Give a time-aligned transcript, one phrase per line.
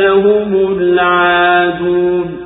[0.00, 2.36] هم العادون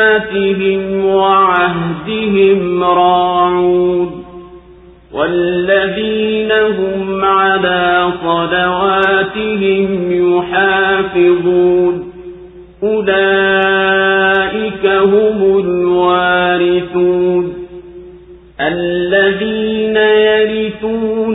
[1.04, 4.24] وعهدهم راعون
[5.12, 12.12] والذين هم على صلواتهم يحافظون
[12.82, 17.54] أولئك هم الوارثون
[18.60, 21.34] الذين يرثون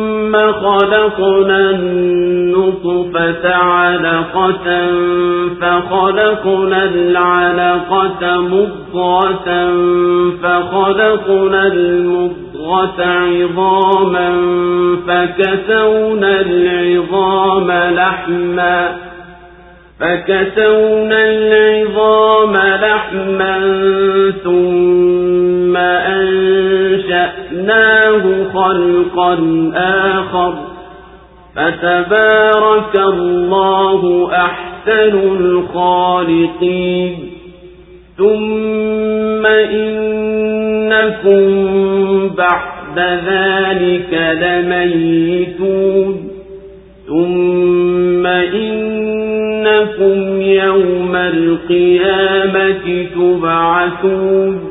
[0.35, 4.87] خلقنا النطفة علقة
[5.61, 9.49] فخلقنا العلقة مضغة
[10.43, 14.31] فخلقنا المضغة عظاما
[15.07, 18.97] فكسونا العظام لحما
[19.99, 23.59] فكسونا العظام لحما
[24.43, 25.77] ثم
[27.51, 28.23] أنشأناه
[28.53, 29.33] خلقا
[29.75, 30.53] آخر.
[31.55, 37.15] فتبارك الله أحسن الخالقين.
[38.17, 41.41] ثم إنكم
[42.35, 46.29] بعد ذلك لميتون.
[47.07, 54.70] ثم إنكم يوم القيامة تبعثون.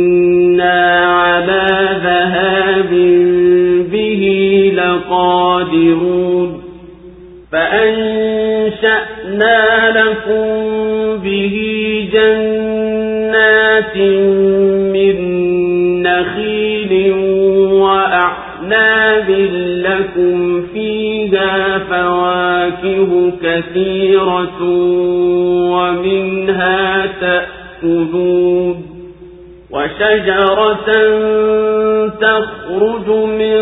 [5.61, 6.61] لقادرون
[7.51, 9.11] فأنشأنا
[9.99, 10.47] لكم
[11.23, 11.55] به
[12.13, 13.97] جنات
[14.93, 15.17] من
[16.03, 17.13] نخيل
[17.73, 19.29] وأعناب
[19.85, 24.61] لكم فيها فواكه كثيرة
[25.71, 28.75] ومنها تأكلون
[29.71, 30.89] وشجرة
[32.21, 33.61] تخرج من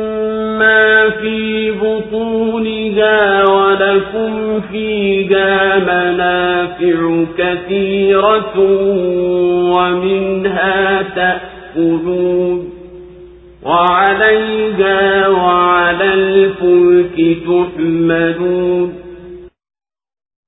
[3.90, 8.58] ولكم فيها منافع كثيرة
[9.76, 12.70] ومنها تأكلون
[13.62, 18.92] وعليها وعلى الفلك تحملون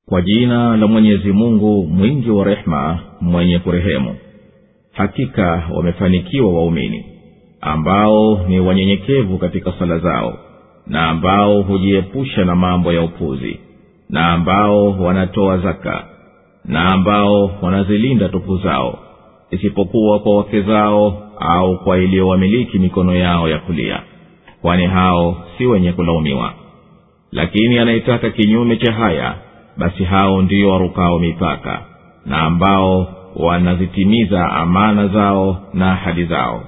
[0.09, 4.17] kwa jina la mwenyezi mungu mwingi wa rehema mwenye kurehemu
[4.93, 7.05] hakika wamefanikiwa waumini
[7.61, 10.39] ambao ni wanyenyekevu katika sala zao
[10.94, 13.60] na ambao hujiepusha na mambo ya upuzi
[14.10, 16.06] na ambao wanatoa zaka
[16.66, 19.00] na ambao wanazilinda tupu zao
[19.52, 24.02] isipokuwa kwa wake zao au kwa iliyowamiliki mikono yao ya kulia
[24.62, 26.54] kwani hao si wenye kulaumiwa.
[27.32, 29.36] Lakini anayetaka kinyume cha haya
[29.78, 31.82] basi hao ndio warukao mipaka
[32.26, 36.64] na ambao wanazitimiza amana zao na ahadi zao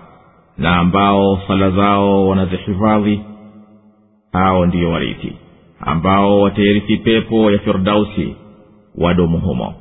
[0.58, 3.22] na ambao sala zao wanazihifadhi
[4.38, 5.34] hao ndiyo warithi
[5.80, 8.36] ambao watairithi pepo ya firdausi
[8.98, 9.74] wadumu humo.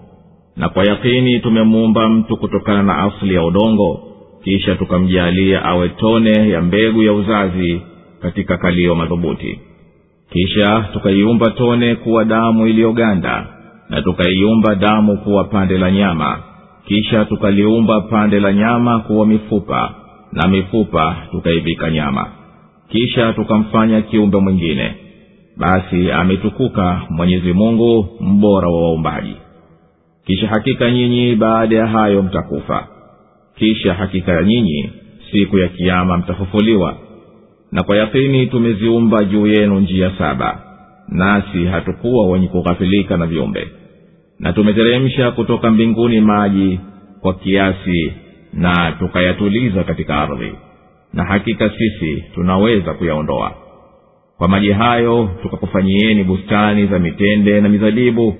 [0.57, 4.01] Na kwa yakini tumemuumba mtu kutokana na asili ya udongo
[4.45, 7.81] kisha tukamjaalia awe tone ya mbegu ya uzazi
[8.23, 9.61] katika kalio madhubuti.
[10.31, 13.47] Kisha tukaiumba tone kuwa damu iliyoganda
[13.91, 16.39] na tukaiumba damu kuwa pande la nyama.
[16.87, 19.95] Kisha tukaliumba pande la nyama kuwa mifupa
[20.33, 22.27] na mifupa tukaivika nyama
[22.95, 24.95] kisha tukamfanya kiumbe mwingine.
[25.57, 29.37] Basi ametukuka mwenyezi mungu mbora wa waumbaji.
[30.27, 32.89] Kisha hakika nyinyi baada ya hayo mtakufa.
[33.59, 34.91] Kisha hakika nyinyi
[35.33, 36.97] siku ya kiama mtafufuliwa.
[37.73, 40.61] Na kwa yakini tumeziumba juu yenu njia saba
[41.09, 43.69] nasi hatukuwa wenye kughafilika na viumbe.
[44.39, 46.81] Na tumeteremsha kutoka mbinguni maji
[47.21, 48.13] kwa kiasi
[48.53, 50.53] na tukayatuliza katika ardhi
[51.15, 53.53] na hakika sisi tunaweza kuyaondoa.
[54.39, 58.35] Kwa maji hayo tukakufanyieni bustani za mitende na mizabibu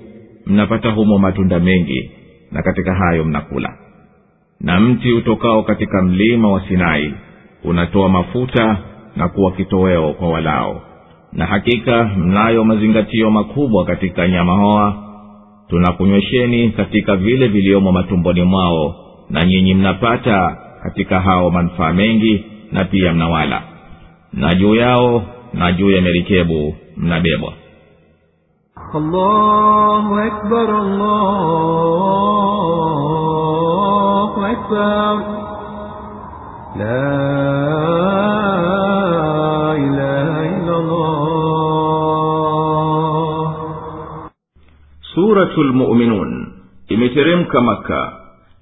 [0.45, 2.11] mnapata humo matunda mengi
[2.51, 3.77] na katika hayo mnakula.
[4.61, 7.13] Na mti utokao katika mlima wa sinai
[7.63, 8.77] unatoa mafuta
[9.15, 10.81] na kuwa kitoweo kwa walao.
[11.33, 14.95] Na hakika mnayo mazingatio makubwa katika nyama hoa.
[15.69, 18.95] Tunakunywesheni katika vile viliomo matumboni mwao
[19.29, 22.45] na nyinyi mnapata katika hao manufaa mengi
[22.75, 23.63] na pia mnawala.
[24.33, 25.23] Na juu yao
[25.53, 27.53] na juu ya merikebu mnabebwa.
[28.93, 30.69] Allahu akbar,
[46.89, 48.13] imeteremka maka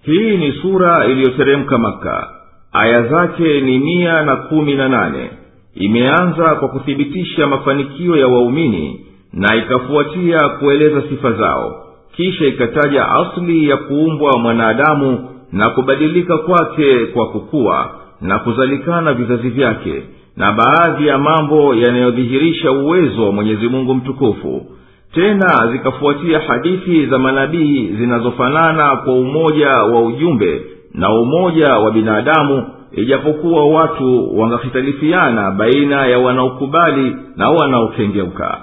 [0.02, 2.43] hii ni sura iliyoteremka maka
[2.74, 5.30] aya zake ni mia na kumi na nane.
[5.76, 11.86] Imeanza kwa kuthibitisha mafanikio ya waumini na ikafuatia kueleza sifa zao.
[12.16, 17.92] Kisha ikataja asli ya kuumbwa mwanadamu na kubadilika kwake kwa kukua
[18.22, 20.04] na kuzalikana vizazi vyake
[20.38, 24.66] na baadhi ya mambo yanayodhihirisha uwezo wa mwenyezi mungu mtukufu.
[25.14, 30.62] Tena zikafuatia hadithi za manabii zinazofanana kwa umoja wa ujumbe
[30.94, 38.58] na umoja wa binadamu ijapokuwa watu wangahitalifiana baina ya wanaokubali na wanaokengeuka.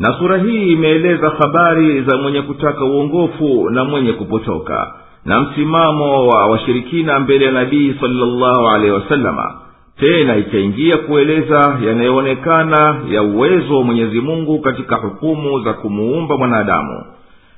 [0.00, 4.92] Na sura hii imeeleza habari za mwenye kutaka uongofu na mwenye kupotoka
[5.24, 9.54] na msimamo wa washirikina mbele ya nabii salllahu alehi wasalama
[10.00, 17.04] tena ikaingia kueleza yanayoonekana ya uwezo wa mwenyezi mungu katika hukumu za kumuumba mwanadamu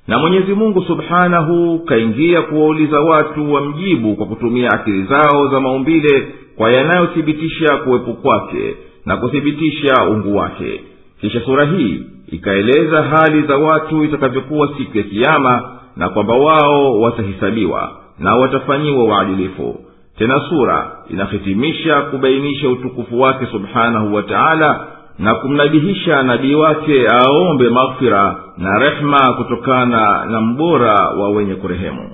[0.09, 6.71] na mwenyezi mungu subhanahu kaingia kuwauliza watu wamjibu kwa kutumia akili zao za maumbile kwa
[6.73, 8.77] yanayothibitisha kuwepo kwake
[9.07, 10.81] na kuthibitisha ungu wake.
[11.21, 12.03] Kisha sura hii
[12.33, 19.81] ikaeleza hali za watu itakavyokuwa siku ya kiama na kwamba wao watahisabiwa na watafanyiwa uadilifu.
[20.19, 24.87] Tena sura inahitimisha kubainisha utukufu wake subhanahu wa taala
[25.19, 32.11] na kumnabihisha nabii wake aombe maghfira na rehma kutokana na mbora wa wenye kurehemu.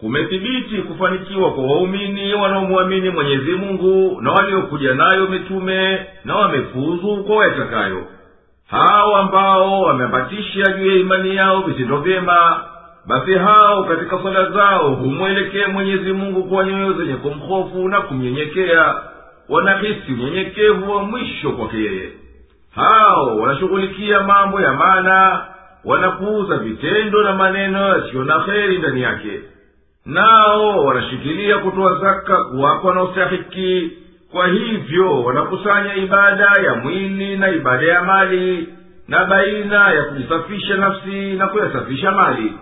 [0.00, 8.02] Kumethibiti kufanikiwa kwa waumini wanaomwamini mwenyezi mungu na waliokuja nayo mitume na wamefuzu kwa wayatakayo
[8.66, 12.60] hao ambao wameambatisha juu ya imani yao vitendo vyema
[13.06, 18.94] basi hao katika swala zao humwelekea mwenyezi mungu kwa nyoyo zenye kumhofu na kumnyenyekea
[19.48, 22.10] wanahisi unyenyekevu wa mwisho kwake yeye.
[22.74, 25.44] Hao wanashughulikia mambo ya maana
[25.84, 29.40] wanapuuza vitendo na maneno yasiyo na heri ndani yake.
[30.06, 33.92] Nao wanashikilia kutoa zaka kuwapa wanaostahiki
[34.32, 38.68] kwa hivyo wanakusanya ibada ya mwili na ibada ya mali
[39.08, 42.52] na baina ya kujisafisha nafsi na kuyasafisha mali.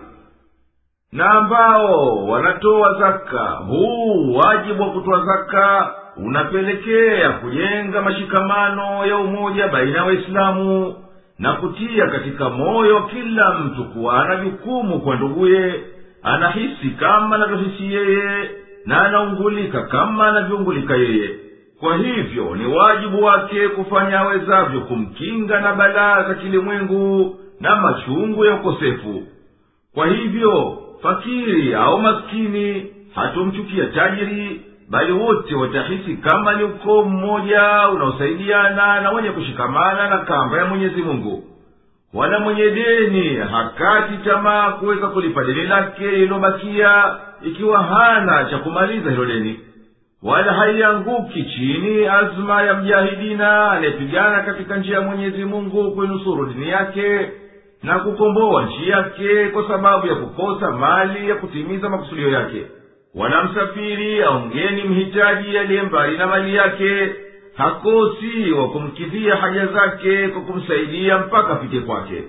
[1.11, 9.97] Na ambao wanatoa zaka huu wajibu wa kutoa zaka unapelekea kujenga mashikamano ya umoja baina
[9.97, 10.95] ya waislamu
[11.39, 15.73] na kutia katika moyo kila mtu kuwa ana jukumu kwa nduguye
[16.23, 18.49] anahisi kama anavyohisi yeye
[18.85, 21.29] na anaungulika kama anavyoungulika yeye.
[21.79, 28.53] Kwa hivyo ni wajibu wake kufanya awezavyo kumkinga na balaa za kilimwengu na machungu ya
[28.55, 29.23] ukosefu.
[29.93, 39.01] Kwa hivyo fakiri au maskini hatumchukia tajiri bali wote watahisi kama ni ukoo mmoja unaosaidiana
[39.01, 41.43] na wenye kushikamana na kamba ya mwenyezi mungu.
[42.13, 47.15] Wala mwenye deni hakati tamaa kuweza kulipa deni lake lililobakia
[47.45, 49.59] ikiwa hana cha kumaliza hilo deni.
[50.23, 57.29] Wala haianguki chini azma ya mjahidina anayepigana katika njia ya mwenyezi mungu kuinusuru dini yake
[57.83, 62.65] na kukomboa nchi yake kwa sababu ya kukosa mali ya kutimiza makusudio yake
[63.15, 63.49] wala
[64.25, 67.15] aongeni mhitaji aliye mbali na mali yake.
[67.57, 72.23] Hakosi wa kumkidhia haja zake kwa kumsaidia mpaka afike kwake.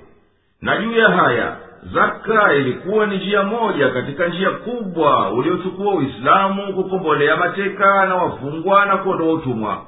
[0.63, 1.57] Na juu ya haya
[1.95, 8.97] zaka ilikuwa ni njia moja katika njia kubwa uliochukua uislamu kukombolea mateka na wafungwa na
[8.97, 9.85] kuondoa utumwa.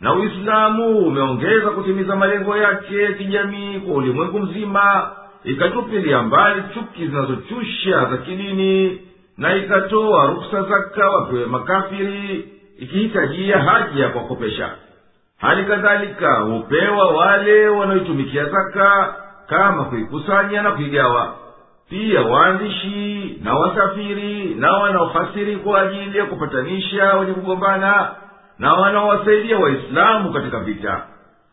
[0.00, 5.10] Na uislamu umeongeza kutimiza malengo yake ya kijamii kwa ulimwengu mzima
[5.44, 9.00] ikatupilia mbali chuki zinazochusha za kidini
[9.38, 12.48] na ikatoa ruksa zaka wapewe makafiri
[12.78, 14.70] ikihitajia haja ya kuwakopesha.
[15.38, 19.14] Hali kadhalika hupewa wale wanaoitumikia zaka
[19.46, 21.34] kama kuikusanya na kuigawa.
[21.90, 28.08] Pia waandishi na wasafiri na wanaofasiri kwa ajili ya kupatanisha wenye kugombana
[28.58, 31.02] na wanaowasaidia waislamu katika vita.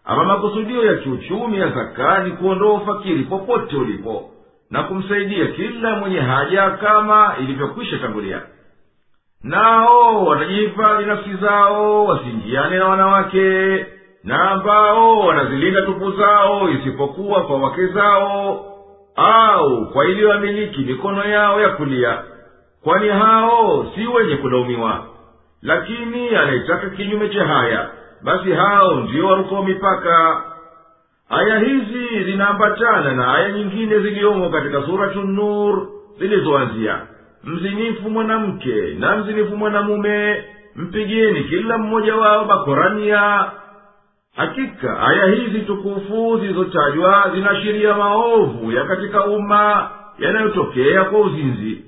[0.05, 4.29] Ama makusudio ya kiuchumi ya zaka ni kuondoa ufakiri popote ulipo
[4.71, 8.41] na kumsaidia kila mwenye haja kama ilivyokwisha tangulia.
[9.43, 13.85] Nao watajihifadhi nafsi zao wasiingiane na wanawake
[14.23, 18.65] na ambao wanazilinda tupu zao isipokuwa kwa wake zao
[19.15, 22.23] au kwa iliyoamiliki mikono yao ya kulia.
[22.83, 25.05] Kwani hao si wenye kulaumiwa.
[25.61, 27.89] Lakini anayetaka kinyume cha haya
[28.23, 30.43] basi hao ndio warukao mipaka
[31.31, 35.87] aya hizi zinaambatana na aya nyingine ziliyomo katika suratu nur
[36.19, 36.99] zilizoanzia.
[37.43, 40.43] Mzinifu mwanamke na mzinifu mwanamume
[40.75, 43.51] mpigeni kila mmoja wao bakorania.
[44.35, 51.81] Hakika aya hizi tukufu zilizotajwa zinaashiria maovu ya katika umma yanayotokea kwa uzinzi.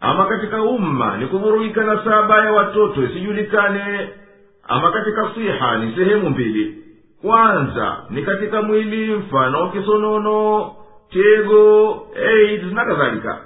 [0.00, 4.08] Ama katika umma ni kuvurugika na saba ya watoto isijulikane
[4.68, 6.78] ama katika siha ni sehemu mbili
[7.22, 10.70] kwanza ni katika mwili mfano kisonono
[11.10, 13.38] tego aids na kadhalika.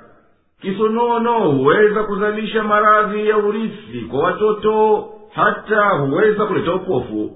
[0.60, 5.04] Kisonono huweza kuzalisha maradhi ya urithi kwa watoto
[5.34, 7.30] hata huweza kuleta upofu.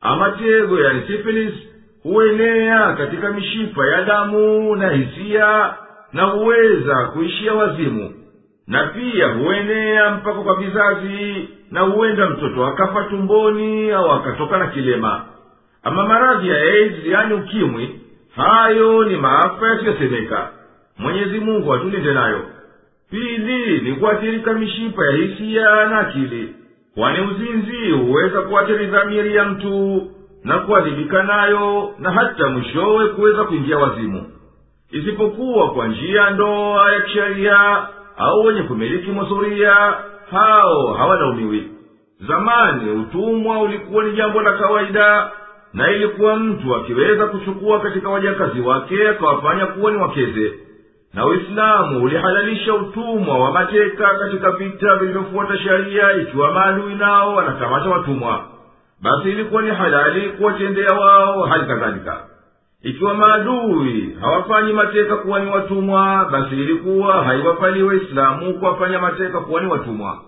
[0.00, 1.54] Ama tego yani sifilis
[2.02, 5.74] huenea katika mishipa ya damu na hisia
[6.12, 8.14] na huweza kuishia wazimu.
[8.66, 15.24] Na pia huenea mpaka kwa vizazi na huenda mtoto akafa tumboni au akatoka na kilema
[15.82, 18.00] ama maradhi ya aids yani ukimwi
[18.36, 20.48] hayo ni maafa yasiyosemeka.
[20.98, 22.40] Mwenyezi mungu atulinde nayo.
[23.10, 26.54] Pili ni kuathirika mishipa ya hisiya na akili.
[26.94, 30.02] Kwani uzinzi huweza kuathiri dhamiri ya mtu
[30.44, 34.26] na kuadhibika nayo na hata mwishowe kuweza kuingia wazimu.
[34.90, 37.86] Isipokuwa kwa njia ndoa ya kisheria
[38.16, 39.94] au wenye kumiliki masuria
[40.30, 41.68] hao hawalaumiwi
[42.28, 45.30] zamani utumwa ulikuwa ni jambo la kawaida
[45.74, 50.52] na ilikuwa mtu akiweza kuchukua katika wajakazi wake akawafanya kuwa ni wakeze.
[51.14, 58.44] Na uislamu ulihalalisha utumwa wa mateka katika vita vilivyofuata sheria ikiwa maadui nao wanakamata watumwa.
[59.02, 62.24] Basi ilikuwa ni halali kuwatendea wao hali kadhalika.
[62.82, 69.66] Ikiwa maadui hawafanyi mateka kuwa ni watumwa basi ilikuwa haiwapali waislamu kuwafanya mateka kuwa ni
[69.66, 70.18] watumwa.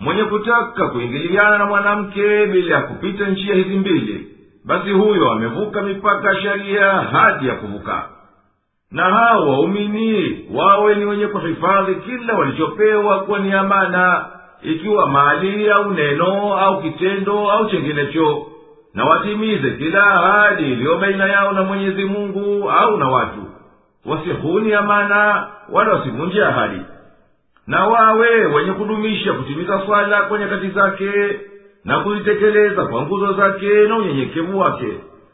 [0.00, 4.35] Mwenye kutaka kuingiliana na mwanamke bila ya kupita njia hizi mbili
[4.66, 8.08] basi huyo amevuka mipaka ya sheria hadi ya kuvuka.
[8.90, 14.26] Na hao waumini wawe ni wenye kuhifadhi kila walichopewa kuwa ni amana
[14.62, 18.46] ikiwa mali au neno au kitendo au chenginecho
[18.94, 23.44] na watimize kila ahadi iliyo baina yao na mwenyezi mungu au na watu.
[24.06, 26.80] Wasihuni amana wala wasivunje ahadi.
[27.66, 31.12] Na wawe wenye kudumisha kutimiza swala kwa nyakati zake
[31.86, 34.88] na kuzitekeleza kwa nguzo zake na unyenyekevu wake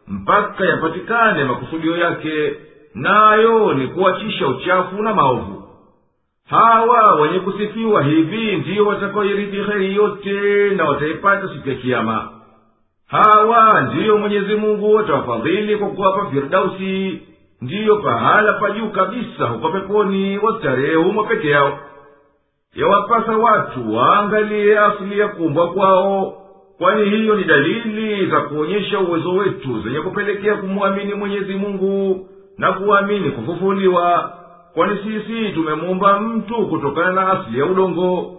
[0.09, 2.53] mpaka yapatikane makusudio yake
[2.95, 5.63] nayo ni kuachisha uchafu na maovu.
[6.49, 12.29] Hawa wenye kusifiwa hivi ndiyo watakaoirithi heri yote na wataipata siku ya kiama
[13.09, 17.21] hawa ndiyo mwenyezi mungu watawafadhili kwa kuwapa firdausi
[17.63, 21.79] ndiyo pahala pa juu kabisa huko peponi wastarehe humo peke yao.
[22.75, 26.42] Yawapasa watu waangalie asili ya kuumbwa kwao
[26.79, 32.27] kwani hiyo ni dalili za kuonyesha uwezo wetu zenye kupelekea kumwamini mwenyezi mungu
[32.59, 34.33] na kuamini kufufuliwa?
[34.75, 38.39] Kwani sisi tumemuumba mtu kutokana na asili ya udongo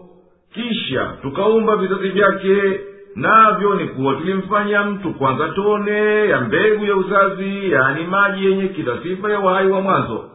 [0.54, 2.80] kisha tukaumba vizazi vyake
[3.16, 8.98] navyo ni kuwa tulimfanya mtu kwanza tone ya mbegu ya uzazi yani maji yenye kila
[9.04, 10.26] sifa ya uhai wa mwanzo.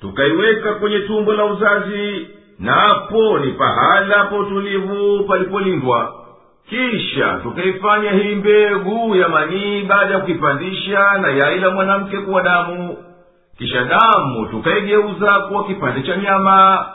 [0.00, 2.26] Tukaiweka kwenye tumbo la uzazi
[2.58, 6.14] napo ni pahala pa utulivu palipolindwa
[6.70, 12.96] kisha tukaifanya hii mbegu ya manii baada ya kuipandisha na yai la mwanamke kuwa damu.
[13.58, 16.86] Kisha damu tukaigeuza kuwa kipande cha nyama.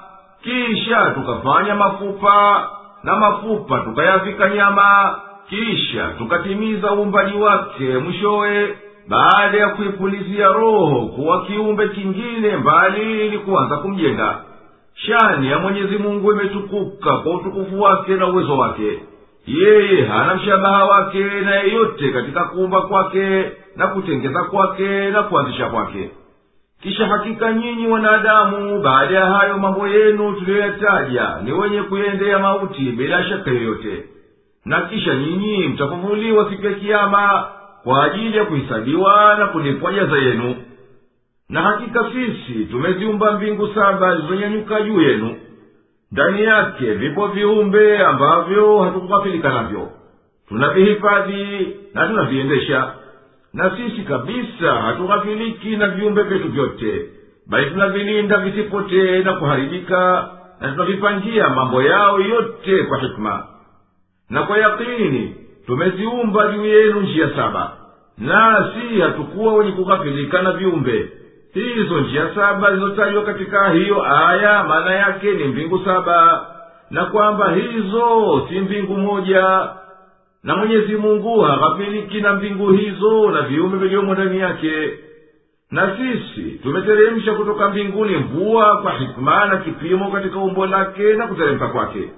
[0.44, 2.70] Kisha tukafanya mafupa
[3.04, 5.20] na mafupa tukayavika nyama.
[5.50, 8.78] Kisha tukatimiza uumbaji wake mwishowe.
[9.08, 14.38] Baada ya kuipulizia roho kuwa kiumbe kingine mbali ili kuanza kumjenga.
[14.94, 19.00] Shani ya mwenyezi mungu imetukuka kwa utukufu wake na uwezo wake
[19.48, 26.10] yeye hana mshabaha wake na yeyote katika kuumba kwake na kutengeza kwake na kuanzisha kwake.
[26.82, 33.24] Kisha hakika nyinyi wanadamu baada ya hayo mambo yenu tuliyoyataja ni wenye kuendea mauti bila
[33.24, 34.04] shaka yoyote.
[34.66, 37.46] Na kisha nyinyi mtafufuliwa siku ya kiama
[37.84, 40.56] kwa ajili ya kuhisabiwa na kulipwa jaza yenu.
[41.50, 45.36] Na hakika sisi tumeziumba mbingu saba zilizonyanyuka juu yenu
[46.16, 49.90] ndani yake vipo viumbe ambavyo hatukughafilika navyo.
[50.48, 52.94] Tunavihifadhi na tunaviendesha.
[53.54, 57.10] Na sisi kabisa hatughafiliki na viumbe vyetu vyote
[57.48, 60.30] bali tunavilinda visipotee na kuharibika
[60.62, 63.48] na tunavipangia mambo yao yote kwa hikma
[64.30, 67.72] na kwa yakini tumeziumba juu yenu njia saba.
[68.18, 71.12] Nasi hatukuwa wenye kughafilika na viumbe
[71.60, 74.64] hizo njia saba zilizotajwa katika hiyo aya.
[74.64, 76.46] Maana yake ni mbingu saba
[76.92, 79.70] na kwamba hizo si mbingu moja.
[80.44, 84.94] Na mwenyezi mungu haghafiliki na mbingu hizo na viumbe vilivyomo ndani yake.
[85.72, 91.68] Na sisi tumeteremsha kutoka mbinguni mvua kwa hikma na kipimo katika umbo lake na kuteremka
[91.68, 92.10] kwake.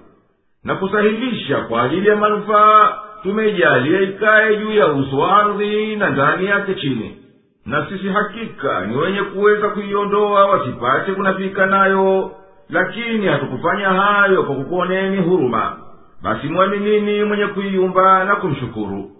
[0.63, 6.73] Na kusahilisha kwa ajili ya manufaa tumeijalia ikaye juu ya uso ardhi na ndani yake
[6.75, 7.17] chini
[7.67, 12.31] na sisi hakika ni wenye kuweza kuiondoa wasipate kunafika nayo.
[12.69, 15.77] Lakini hatukufanya hayo kwa kukuoneni huruma.
[16.21, 19.11] Basi mwaminini mwenye kuiumba na kumshukuru?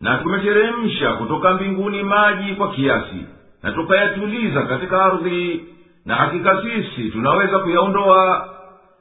[0.00, 3.26] Na tumeteremsha kutoka mbinguni maji kwa kiasi
[3.62, 5.64] na tukayatuliza katika ardhi.
[6.06, 8.48] Na hakika sisi tunaweza kuyaondoa.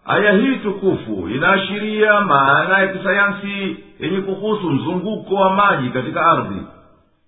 [0.05, 6.62] Aya hii tukufu inaashiria maana ya kisayansi yenye kuhusu mzunguko wa maji katika ardhi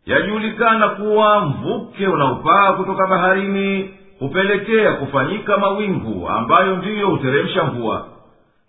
[0.05, 8.05] yajulikana kuwa mvuke unaopaa kutoka baharini hupelekea kufanyika mawingu ambayo ndiyo huteremsha mvua.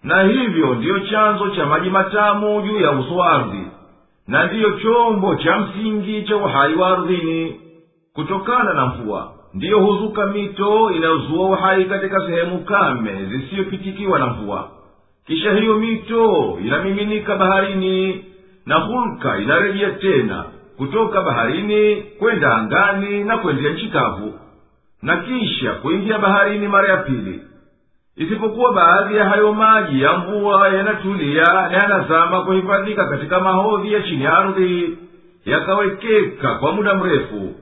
[0.02, 3.66] Na hivyo ndiyo chanzo cha maji matamu juu ya uso wa ardhi
[4.28, 7.60] na ndiyo chombo cha msingi cha uhai wa ardhini.
[8.14, 14.68] Kutokana na mvua ndiyo huzuka mito inayozua uhai katika sehemu kame zisiyopitikiwa na mvua.
[15.26, 18.24] Kisha hiyo mito inamiminika baharini
[18.66, 20.44] na hulka inarejea tena
[20.80, 24.34] kutoka baharini kwenda angani na kwendea nchi kavu
[25.02, 27.40] na kisha kuingia baharini mara ya pili.
[28.16, 34.24] Isipokuwa baadhi ya hayo maji ya mvua yanatulia na yanazama kuhifadhika katika mahodhi ya chini
[34.24, 34.98] ya ardhi
[35.44, 37.54] yakawekeka kwa muda mrefu.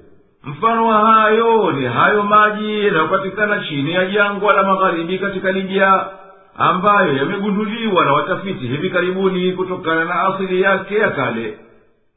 [0.44, 6.06] Mfano wa hayo ni hayo maji yanayopatikana chini ya jangwa la magharibi katika libya
[6.58, 11.58] ambayo yamegunduliwa na watafiti hivi karibuni kutokana na asili yake ya kale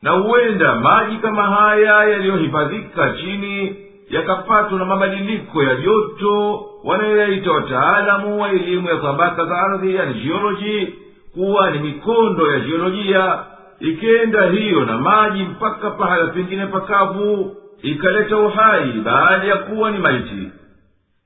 [0.01, 3.75] na huenda maji kama haya yaliyohifadhika chini
[4.09, 10.93] yakapatwa na mabadiliko ya joto wanayoyaita wataalamu wa elimu ya tabaka za ardhi yani jioloji
[11.33, 13.39] kuwa ni mikondo ya jiolojia
[13.79, 20.49] ikenda hiyo na maji mpaka pahala pengine pakavu ikaleta uhai baada ya kuwa ni maiti.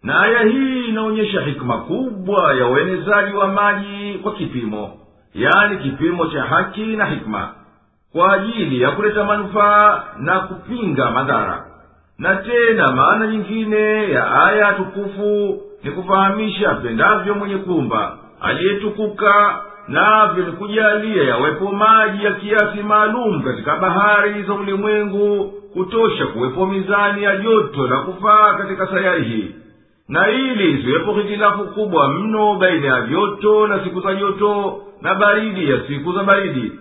[0.03, 4.97] Na aya hii inaonyesha hikma kubwa ya uenezaji wa maji kwa kipimo
[5.33, 7.49] yani kipimo cha haki na hikma
[8.15, 11.65] kwa ajili ya kuleta manufaa na kupinga madhara.
[12.19, 20.51] Na tena maana nyingine ya aya tukufu ni kufahamisha pendavyo mwenye kumba aliyetukuka navyo ni
[20.51, 27.88] kujalia yawepo maji ya kiasi maalum katika bahari za ulimwengu kutosha kuwepo mizani ya joto
[27.88, 29.56] la kufaa katika sayari hii.
[30.10, 35.71] Na ili isiwepo hitilafu kubwa mno baina ya joto na siku za joto na baridi
[35.71, 36.71] ya siku za baridi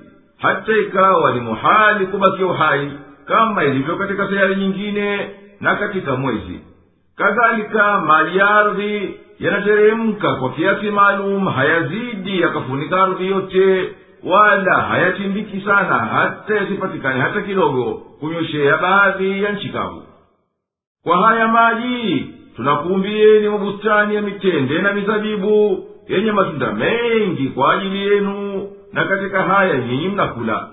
[0.44, 2.90] hata ikawa ni muhali kubakia uhai
[3.26, 5.30] kama ilivyo katika sayari nyingine
[5.60, 6.60] na katika mwezi.
[7.16, 13.92] Kadhalika mali ya ardhi yanateremka kwa kiasi maalum hayazidi yakafunika ardhi yote
[14.24, 20.02] wala hayatimbiki sana hata yasipatikane hata kidogo kunyoshea baadhi ya nchi kavu.
[21.04, 22.26] Kwa haya maji
[22.56, 29.78] tunakuumbieni mabustani ya mitende na mizabibu yenye matunda mengi kwa ajili yenu na katika haya
[29.78, 30.68] nyinyi mnakula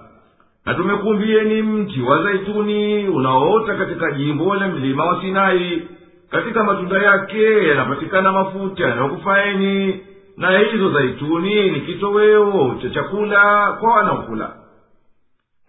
[0.65, 5.87] na tumekumbieni mti wa zaituni unaoota katika jimbo la mlima wa sinai.
[6.31, 9.99] Katika matunda yake yanapatikana mafuta yanayokufaeni
[10.37, 14.49] na hizo zaituni ni kitoweo cha chakula kwa wanaokula.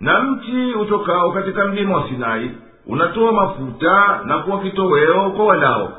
[0.00, 2.50] Na mti utokao katika mlima wa sinai
[2.86, 5.92] unatoa mafuta na kuwa kitoweo kwa walao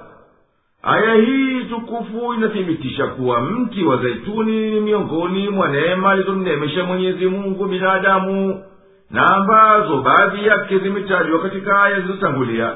[0.83, 7.65] aya hii tukufu inathibitisha kuwa mti wa zaituni ni miongoni mwa neema alizomneemesha mwenyezi mungu
[7.65, 8.63] binadamu
[9.11, 12.75] na ambazo baadhi yake zimetajwa katika aya zilizotangulia.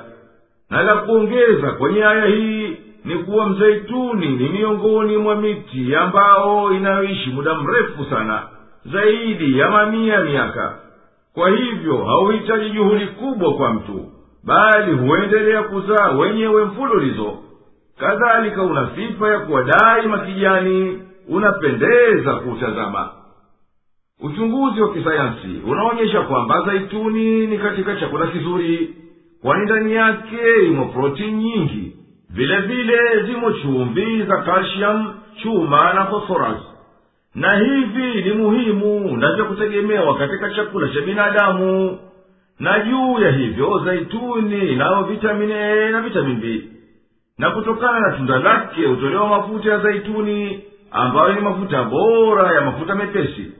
[0.69, 7.29] Na la kuongeza kwenye aya hii ni kuwa mzeituni ni miongoni mwa miti ambao inayoishi
[7.29, 8.41] muda mrefu sana
[8.85, 10.75] zaidi ya mamia miaka.
[11.33, 14.05] Kwa hivyo hauhitaji juhudi kubwa kwa mtu
[14.43, 17.37] bali huendelea kuzaa wenyewe mfululizo
[17.99, 23.09] kadhalika una sifa ya kuwa daima kijani unapendeza kuutazama.
[24.21, 28.95] Uchunguzi wa kisayansi unaonyesha kwamba zaituni ni katika chakula kizuri
[29.41, 31.93] kwani ndani yake imo protini nyingi.
[32.29, 36.57] Vile vile zimo chumvi za kalsiamu chuma na fosforas
[37.35, 41.97] na hivi ni muhimu na vya kutegemewa katika chakula cha binadamu.
[42.59, 46.63] Na juu ya hivyo zaituni inayo vitamini e na vitamini b
[47.37, 52.95] na kutokana na tunda lake hutolewa mafuta ya zaituni ambayo ni mafuta bora ya mafuta
[52.95, 53.51] mepesi.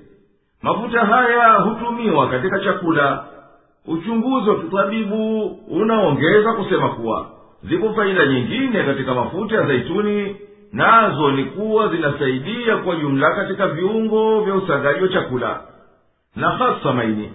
[0.62, 3.24] Mafuta haya hutumiwa katika chakula.
[3.88, 7.30] Uchunguzi wa kitabibu unaongeza kusema kuwa
[7.64, 10.36] zipo faida nyingine katika mafuta ya zaituni
[10.74, 15.62] nazo ni kuwa zinasaidia kwa jumla katika viungo vya usagaji wa chakula.
[16.36, 17.34] Na hasa maini.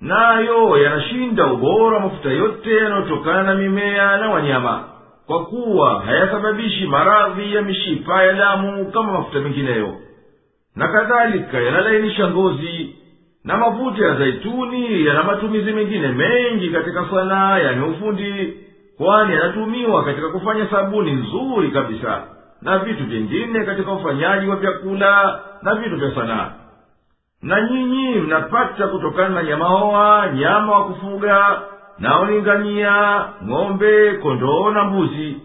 [0.00, 4.84] Nayo yanashinda ubora wa mafuta yote yanayotokana na mimea na wanyama
[5.32, 9.94] kwa kuwa hayasababishi maradhi ya mishipa ya damu kama mafuta mengineyo.
[10.76, 12.96] Na kadhalika yanalainisha ngozi
[13.44, 18.56] na mafuta ya zaituni yana matumizi mengine mengi katika sanaa yani ufundi
[18.98, 22.22] kwani yanatumiwa katika kufanya sabuni nzuri kabisa
[22.62, 26.50] na vitu vingine katika ufanyaji wa vyakula na vitu vya sanaa.
[27.42, 31.60] Na nyinyi mnapata kutokana na nyama hoa nyama wa kufuga
[31.98, 35.36] naolingania ng'ombe kondoo na mbuzi.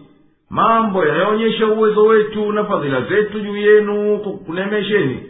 [0.50, 5.22] Mambo yanayoonyesha uwezo wetu na fadhila zetu juu yenu kwa kunemesheni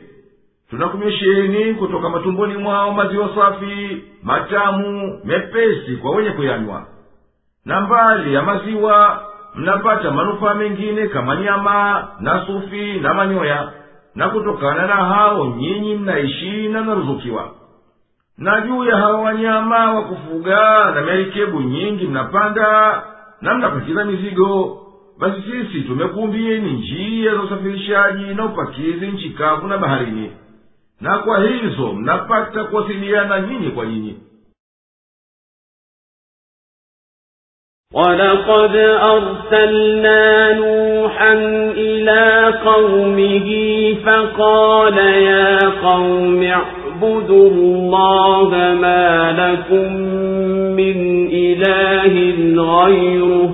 [0.71, 6.87] tunakunywesheni kutoka matumboni mwao maziwa safi matamu mepesi kwa wenye kuyanywa.
[7.65, 9.23] Na mbali ya maziwa
[9.55, 13.73] mnapata manufaa mengine kama nyama na sufi na manyoya.
[14.15, 17.51] Na kutokana na hao nyinyi mnaishi na mnaruzukiwa
[18.38, 23.04] na juu ya hawa wanyama wa kufuga na merikebu nyingi mnapanda
[23.42, 24.80] na mnapakiza mizigo
[25.20, 30.32] basi sisi tumekuumbieni njia za usafirishaji na upakizi nchi kavu na baharini
[31.02, 34.18] na kwa hizo mnapata kuwasiliana nyinyi kwa nyinyi
[37.96, 38.76] ولقد
[39.16, 41.34] أرسلنا نوحا
[41.78, 43.50] إلى قومه
[44.06, 49.93] فقال يا قوم اعبدوا الله ما لكم
[50.77, 52.15] من إله
[52.63, 53.51] غيره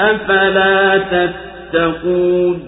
[0.00, 2.62] أفلا تتقون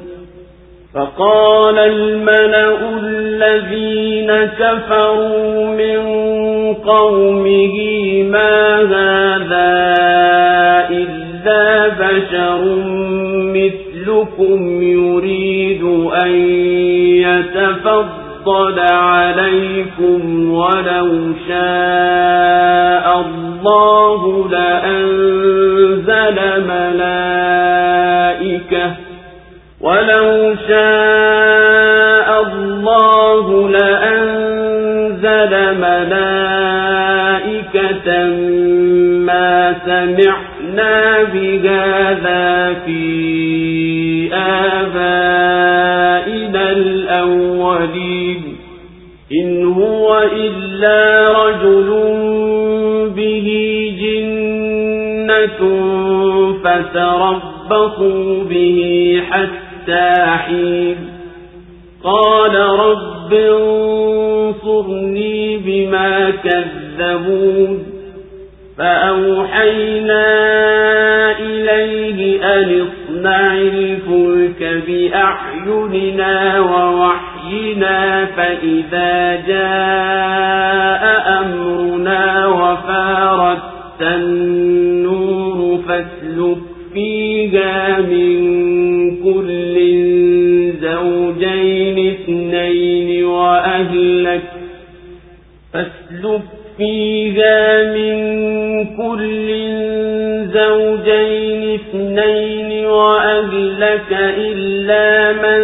[0.95, 5.99] فقال الملأ الذين كفروا من
[6.75, 7.77] قومه
[8.23, 9.97] ما هذا
[10.91, 12.65] إلا بشر
[13.55, 15.83] مثلكم يريد
[16.25, 16.31] أن
[17.21, 18.26] يتفضل
[18.79, 28.07] عليكم ولو شاء الله لأنزل ملائكة
[29.81, 36.87] ولو شاء الله لأنزل ملائكة
[39.27, 42.46] ما سمعنا بهذا
[50.77, 51.89] إلا رجل
[53.17, 53.49] به
[54.01, 55.61] جنة
[56.65, 58.79] فتربصوا به
[59.31, 60.15] حتى
[60.47, 60.97] حين.
[62.05, 63.33] قال رب
[64.43, 67.97] انصرني بما كذبون.
[68.79, 70.27] فأوحينا
[71.39, 80.26] إليه أن اصنع الفلك بأعيننا ووحينا فإذا جاء
[96.79, 98.17] فيها من
[98.85, 99.49] كل
[100.53, 105.61] زوجين اثنين وأهلك إلا من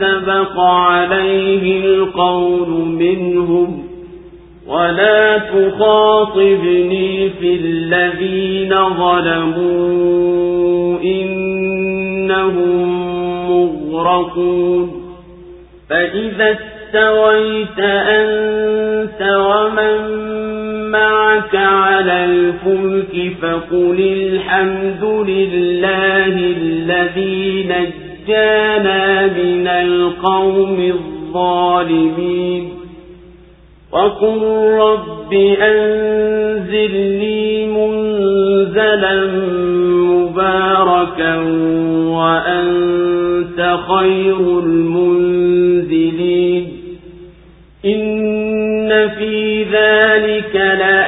[0.00, 3.84] سبق عليه القول منهم.
[4.68, 9.98] ولا تخاطبني في الذين ظلموا
[11.00, 12.78] إنهم
[13.50, 14.86] مغرقون.
[15.90, 20.27] فإذا استويت أنت ومن
[21.48, 32.68] معك على الفلك فقل الحمد لله الذي نجانا من القوم الظالمين
[33.92, 34.40] وقل
[34.80, 35.32] رب
[35.62, 39.26] أنزلني منزلا
[40.12, 41.36] مباركا
[42.08, 46.28] وأنت خير المنزلين
[47.84, 51.07] إن في ذلك لآيات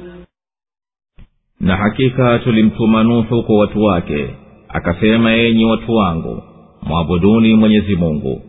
[1.61, 4.27] Na hakika tulimtuma nuhu kwa watu wake
[4.69, 6.43] akasema enyi watu wangu
[6.83, 8.41] mwabuduni mwenyezi mungu.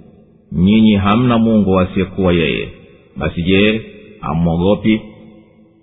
[0.52, 2.68] Nyinyi hamna mungu asiyekuwa yeye.
[3.16, 3.80] Basi je
[4.20, 5.00] hammwogopi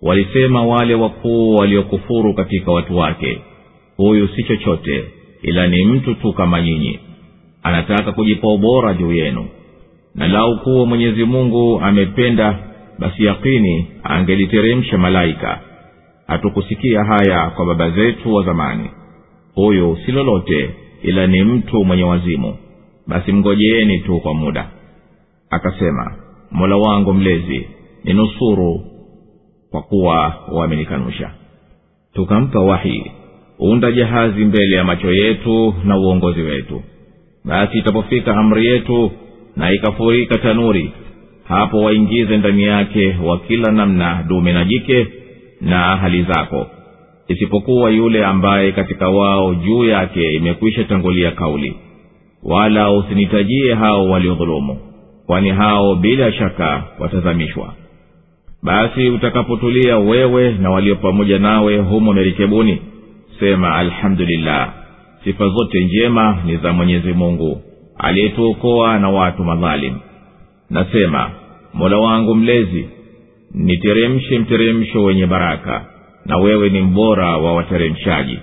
[0.02, 3.42] walisema wale wakuu waliokufuru katika watu wake
[3.98, 5.04] huyu si chochote
[5.42, 7.00] ila ni mtu tu kama nyinyi.
[7.64, 9.46] Anataka kujipa ubora juu yenu.
[10.16, 12.60] Na lau kuwa mwenyezi mungu amependa
[13.00, 15.60] basi yakini angeliteremsha malaika
[16.30, 18.90] hatukusikia haya kwa baba zetu wa zamani.
[19.56, 20.70] Huyu si lolote
[21.04, 22.56] ila ni mtu mwenye wazimu.
[23.08, 24.70] Basi mngojeeni tu kwa muda.
[25.50, 26.16] Akasema
[26.52, 27.68] mola wangu mlezi
[28.04, 28.82] ninusuru
[29.72, 31.32] kwa kuwa wamenikanusha.
[32.14, 33.12] Tukampa wahi
[33.60, 36.82] unda jahazi mbele ya macho yetu na uongozi wetu.
[37.46, 39.12] Basi itapofika amri yetu
[39.56, 40.92] na ikafurika tanuri
[41.44, 45.08] hapo waingize ndani yake wa kila namna dume na jike
[45.62, 46.68] na ahali zako.
[47.28, 51.76] Isipokuwa yule ambaye katika wao juu yake imekwisha tangulia kauli.
[52.44, 54.78] Wala usinitajie hao waliodhulumu
[55.26, 57.74] kwani hao bila shaka watazamishwa.
[58.64, 62.82] Basi utakapotulia wewe na walio pamoja nawe humo merikebuni
[63.40, 64.74] sema alhamdulillah
[65.24, 67.62] sifa zote njema ni za mwenyezi mungu
[67.98, 69.96] aliyetuokoa na watu madhalim.
[70.70, 71.32] Nasema
[71.74, 72.90] mola wangu mlezi
[73.54, 75.86] niteremshe mteremsho wenye baraka
[76.26, 78.40] na wewe ni mbora wa wateremshaji.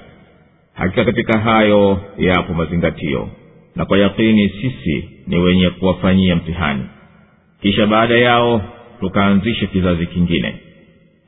[0.74, 3.28] Hakika katika hayo yapo mazingatio
[3.76, 6.82] na kwa yakini sisi ni wenye kuwafanyia mtihani.
[7.62, 8.62] Kisha baada yao
[9.00, 10.54] tukaanzisha kizazi kingine.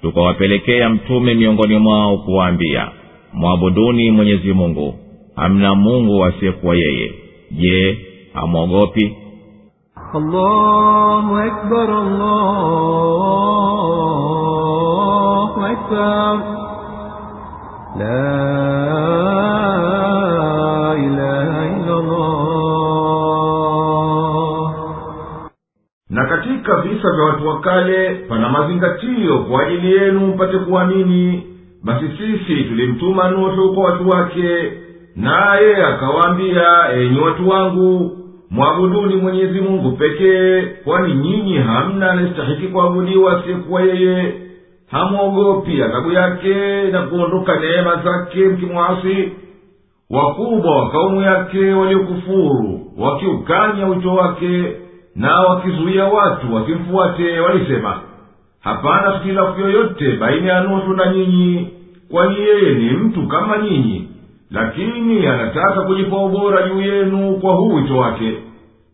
[0.02, 2.88] Tukawapelekea mtume miongoni mwao kuwaambia
[3.32, 4.94] mwabuduni mwenyezi mungu
[5.36, 7.12] hamna mungu asiyekuwa yeye.
[7.50, 7.98] Je
[8.32, 9.12] hamwogopi
[10.15, 11.89] الله أكبر
[14.33, 16.33] الله أكبر
[17.99, 18.33] لا
[20.93, 22.43] إله إلا الله
[26.09, 31.43] na katika visa vya watu wa kale pana mazingatio kwa ajili yenu mpate kuamini
[31.83, 34.73] basi sisi tulimtuma nuhu kwa watu wake
[35.15, 38.16] naye akawaambia enyi watu wangu
[38.50, 44.34] mwabuduni mwenyezi mungu pekee kwani nyinyi hamna anayestahiki kuabudiwa asiyekuwa yeye.
[44.90, 49.32] Hamwogopi adhabu yake na kuondoka neema zake mkimwasi.
[50.10, 54.72] Wakubwa wa kaumu yake waliokufuru wakiukanya wito wake
[55.16, 58.00] na wakizuia watu wasimfuate walisema
[58.60, 61.68] hapana hitilafu yoyote baina ya nuhu na nyinyi
[62.10, 64.07] kwani yeye ni mtu kama nyinyi
[64.50, 68.32] lakini anataka kujipa ubora juu yenu kwa huu wito wake.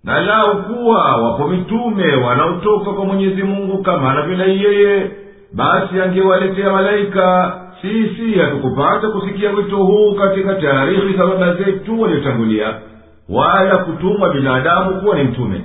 [0.05, 5.11] Na lau kuwa wapo mitume wanaotoka kwa mwenyezi mungu kama anavyodai yeye
[5.53, 12.75] basi angewaletea malaika sisi hatukupata kusikia wito huu katika taarikhi za baba zetu waliotangulia
[13.29, 15.61] wala kutumwa binadamu kuwa ni mtume.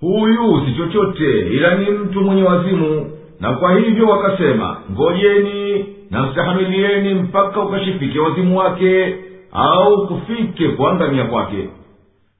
[0.00, 3.10] Huyu si chochote ila ni mtu mwenye wazimu.
[3.40, 9.16] Na kwa hivyo wakasema ngojeni na mstahamilieni mpaka ukashifike wazimu wake
[9.52, 11.68] au kufike kuangamia kwake.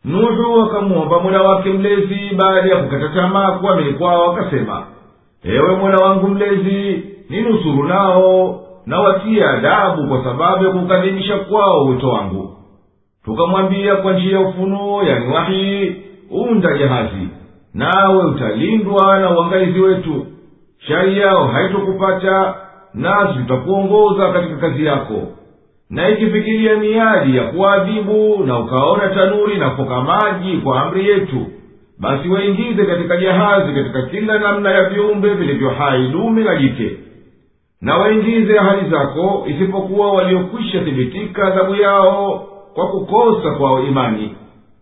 [0.05, 4.87] Nuhu akamwomba mola wake mlezi baada ya kukata tamaa kuamini kwao akasema
[5.45, 12.09] ewe mola wangu mlezi ninusuru nao na watie adabu kwa sababu ya kukadhibisha kwao wito
[12.09, 12.57] wangu.
[13.25, 15.97] Tukamwambia kwa njia ya ufunuo yani wahii
[16.31, 17.29] unda jahazi
[17.75, 20.27] nawe utalindwa na uangalizi wetu.
[20.79, 22.55] Shari yao haitokupata
[22.94, 25.22] nasi tutakuongoza katika kazi yako.
[25.90, 31.46] Na ikifikiria miadi ya kuadhibu na ukaona tanuri na foka maji kwa amri yetu
[32.00, 36.90] basi waingize katika jahazi katika kila namna ya viumbe vilivyo hai dume na jike.
[37.80, 44.37] Na waingize ahadi zako isipokuwa waliokwisha thibitika adhabu yao kwa kukosa kwao imani.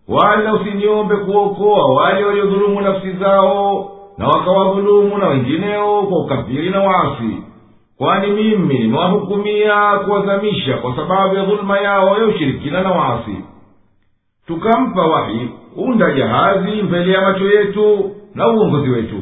[0.07, 7.37] Wala usiniombe kuokoa wale waliodhulumu nafsi zao na wakawadhulumu na wengineo kwa ukafiri na waasi
[7.97, 9.75] kwani mimi niwahukumia
[10.05, 13.37] kuwazamisha kwa sababu ya dhuluma yao ya ushirikina na waasi
[14.47, 19.21] tukampa wahi unda jahazi mbele ya macho yetu na uongozi wetu.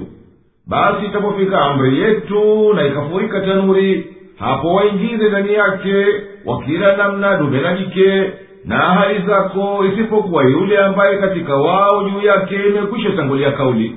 [0.68, 6.06] Basi itapofika amri yetu na ikafurika tanuri hapo waingize ndani yake
[6.46, 8.32] wakila namna dume na jike
[8.66, 13.96] na hali zako isipokuwa yule ambaye katika wao juu yake imekwisha tangulia kauli.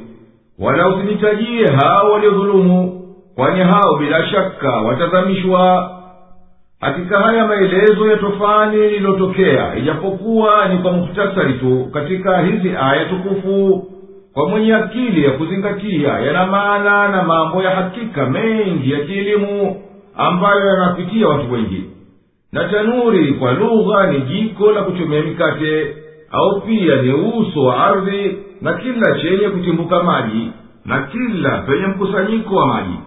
[0.59, 3.04] Wala usinitajie hao waliodhulumu
[3.35, 5.91] kwani hao bila shaka watazamishwa.
[6.81, 11.89] Hakika haya maelezo ya tofani lililotokea ijapokuwa ni kwa muhtasari tu.
[11.93, 13.87] Katika hizi aya tukufu
[14.33, 19.83] kwa mwenye akili ya kuzingatia yana maana na mambo ya hakika mengi ya kielimu
[20.17, 21.85] ambayo yanapitia watu wengi.
[22.53, 25.97] Na tanuri kwa lugha ni jiko la kuchomea mikate
[26.31, 30.51] au pia ni uso wa ardhi na kila chenye kutimbuka maji
[30.85, 32.99] na kila penye mkusanyiko wa maji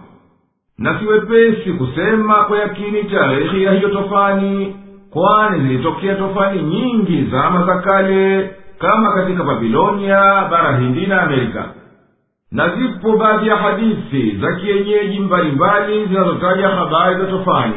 [0.78, 4.76] na siwepesi kusema kwa yakini tarehi ya hiyo tofani
[5.10, 11.64] kwani zilitokea tofani nyingi zama za kale kama katika babilonia bara hindi na amerika.
[12.52, 17.74] Na zipo baadhi ya hadithi za kienyeji mbalimbali zinazotaja habari za tofani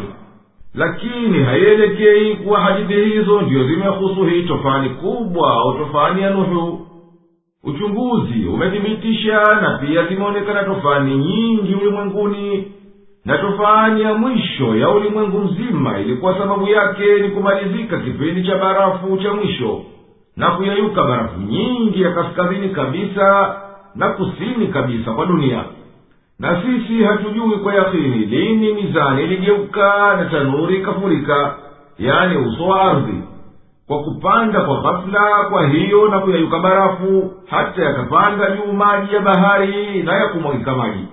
[0.76, 6.88] lakini haielekei kuwa hadithi hizo ndiyo zimehusu hii tofani kubwa au tofani ya nuhu.
[7.64, 12.72] Uchunguzi umethibitisha na pia zimeonekana tofani nyingi ulimwenguni
[13.26, 19.18] na tofani ya mwisho ya ulimwengu mzima ilikuwa sababu yake ni kumalizika kipindi cha barafu
[19.18, 19.82] cha mwisho
[20.38, 23.56] na kuyeyuka barafu nyingi ya kaskazini kabisa
[23.96, 25.64] na kusini kabisa kwa dunia.
[26.40, 31.56] Na sisi hatujui kwa yakini lini mizani iligeuka na tanuri ikafurika
[32.00, 33.24] yaani uso wa ardhi.
[33.88, 40.04] Kwa kupanda kwa ghafula kwa hiyo na kuyayuka barafu hata yakapanda juu maji ya bahari
[40.04, 41.06] na yakumwagika maji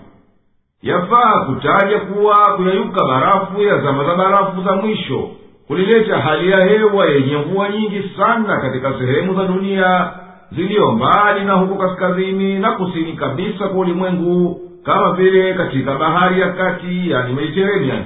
[0.82, 5.30] yafaa kutaja kuwa kuyayuka barafu ya zama za barafu za mwisho
[5.66, 10.10] kulileta hali ya hewa yenye mvua nyingi sana katika sehemu za dunia
[10.52, 16.52] ziliyo mbali na huko kaskazini na kusini kabisa kwa ulimwengu kama vile katika bahari ya
[16.52, 18.04] kati yani mediterranean.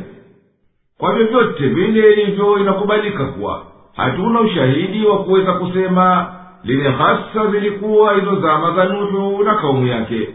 [0.99, 3.63] Kwa vyovyote vile hivyo inakubalika kuwa
[3.97, 10.29] hatuna ushahidi wa kuweza kusema lile hasa zilikuwa hizo zama za nuhu na kaumu yake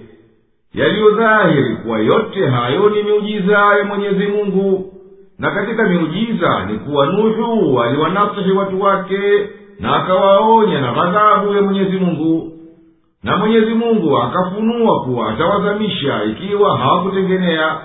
[0.74, 4.94] yaliyo dhahiri kuwa yote hayo ni miujiza ya mwenyezi mungu
[5.40, 9.50] na katika miujiza ni kuwa nuhu aliwanasihi watu wake
[9.80, 12.52] na akawaonya na ghadhabu ya mwenyezi mungu.
[13.24, 17.78] Na mwenyezi mungu akafunua kuwa atawazamisha ikiwa hawakutengenea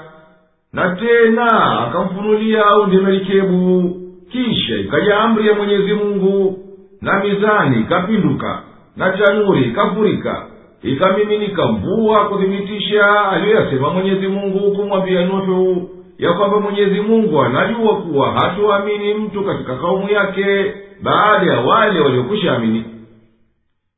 [0.73, 3.95] na tena akamfunulia aunde merikebu
[4.33, 6.59] kisha ikaja amri ya mwenyezi mungu
[7.01, 8.63] na mizani ikapinduka
[8.97, 10.47] na tanuri ikafurika
[10.83, 19.15] ikamiminika mvua kuthibitisha aliyoyasema mwenyezi mungu kumwambia nuhu ya kwamba mwenyezi mungu anajua kuwa hatuamini
[19.15, 22.85] mtu katika kaumu yake baada ya wale waliokushaamini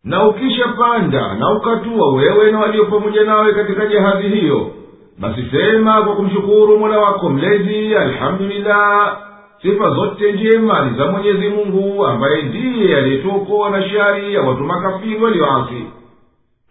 [0.05, 4.71] na na ukishapanda na ukatua wewe na walio pamoja nawe katika jahazi hiyo
[5.19, 9.17] basi sema kwa kumshukuru mola wako mlezi alhamdulillah
[9.63, 15.25] sifa zote njema ni za mwenyezi mungu ambaye ndiye aliyetuokoa na shari ya watu makafiri
[15.25, 15.87] walioasi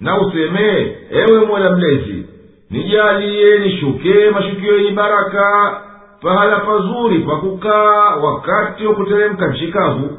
[0.03, 2.25] na useme ewe mola mlezi
[2.69, 5.81] nijaliye nishuke mashukio yenye baraka
[6.21, 10.17] pahala pazuri pa kukaa wakati wa kuteremka nchi kavu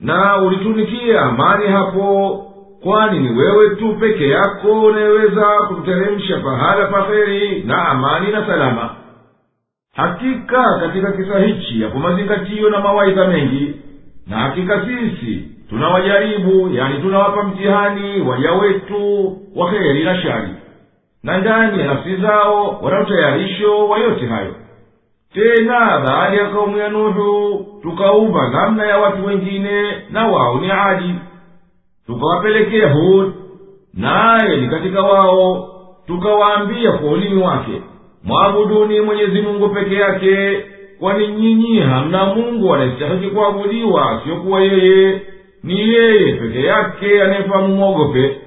[0.00, 2.38] na ulitunikia amani hapo
[2.82, 8.90] kwani ni wewe tu peke yako unayeweza kututeremsha pahala pa heri na amani na salama.
[9.96, 13.74] Hakika katika kisa hichi yapo mazingatio na mawaidha mengi
[14.26, 20.48] na hakika sisi tunawajaribu yani tunawapa mtihani waja wetu wa heri na shari.
[21.22, 24.54] Na ndani ya nafsi zao wana utayarisho wa yote hayo.
[25.34, 31.14] Tena baada ya kaumu ya nuhu tukaumba namna ya watu wengine na wao ni adi
[32.06, 33.32] tukawapelekea hud
[33.94, 35.68] naye ni katika wao.
[36.06, 37.82] Tukawaambia kwa ulimi wake
[38.24, 40.64] mwabuduni mwenyezi mungu peke yake
[41.00, 45.20] kwani nyinyi hamna mungu anayestahiki kuabudiwa asiyokuwa yeye
[45.64, 48.38] ni yeye peke yake anayefahamu mwogope.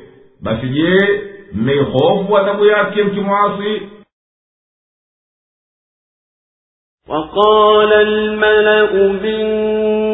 [0.42, 1.22] Basi je
[1.54, 3.82] mmeihofu adhabu yake mkimwasi?
[7.10, 8.92] وقال الملأ
[9.24, 9.44] من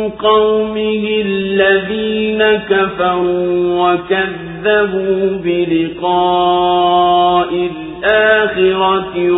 [0.10, 9.32] قومه الذين كفروا وكذبوا بلقاء الآخرة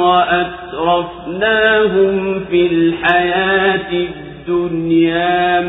[1.13, 4.22] وأترفناهم في الحياة الدنيا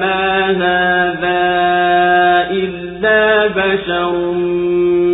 [0.01, 1.45] ما هذا
[2.51, 4.13] إلا بشر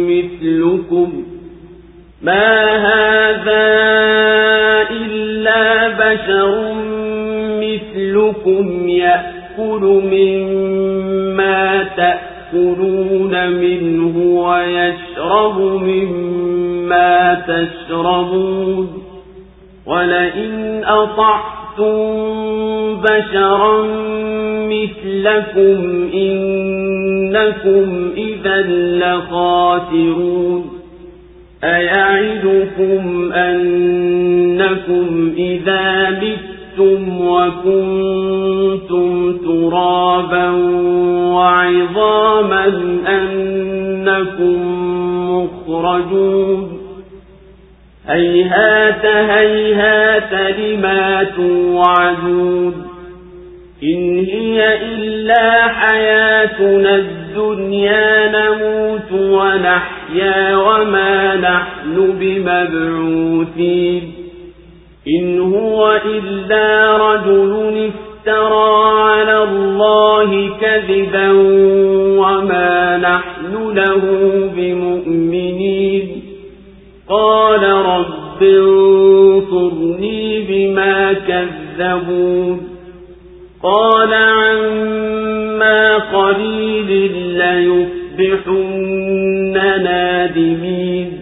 [0.09, 1.25] مثلكم.
[2.23, 3.67] ما هذا
[4.91, 6.75] إلا بشر
[7.61, 19.03] مثلكم يأكل مما تأكلون منه ويشرب مما تشربون.
[19.87, 21.60] ولئن أطعتم
[23.05, 23.83] بشرا
[24.69, 28.63] مثلكم إنكم إذا
[28.99, 30.65] لخاسرون
[31.65, 40.51] أيعدكم أنكم إذا متم وكنتم ترابا
[41.35, 42.67] وعظاما
[43.07, 44.61] أنكم
[45.31, 46.80] مخرجون
[48.11, 52.91] هيهات هيهات لما توعدون
[53.83, 64.13] إن هي إلا حياتنا الدنيا نموت ونحيا وما نحن بمبعوثين
[65.09, 71.31] إن هو إلا رجل افترى على الله كذبا
[72.21, 74.03] وما نحن له
[74.57, 76.21] بمؤمنين
[77.11, 77.50] قال
[78.41, 82.69] رب انصرني بما كذبون
[83.63, 88.53] قال عما قليل ليصبحن
[89.83, 91.21] نادمين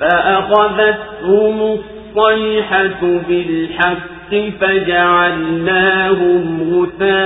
[0.00, 7.18] فأخذتهم الصيحة بالحق فجعلناهم غثاء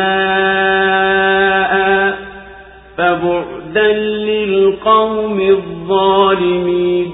[2.99, 7.11] فبعدا للقوم الظالمين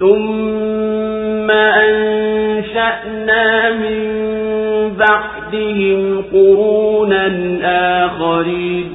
[0.00, 0.63] ثم
[1.88, 4.24] أنشأنا من
[4.96, 7.26] بعدهم قرونا
[8.06, 8.92] آخرين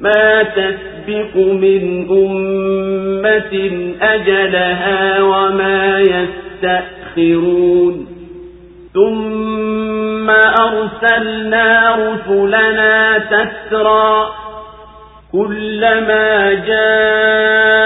[0.00, 3.70] ما تسبق من أمة
[4.02, 8.06] أجلها وما يستأخرون
[8.94, 14.26] ثم أرسلنا رسلنا تترى
[15.32, 17.85] كلما جاء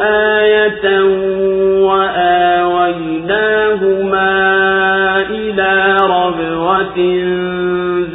[0.00, 0.86] آية
[3.02, 4.30] وآويناهما
[5.30, 6.98] إلى ربوة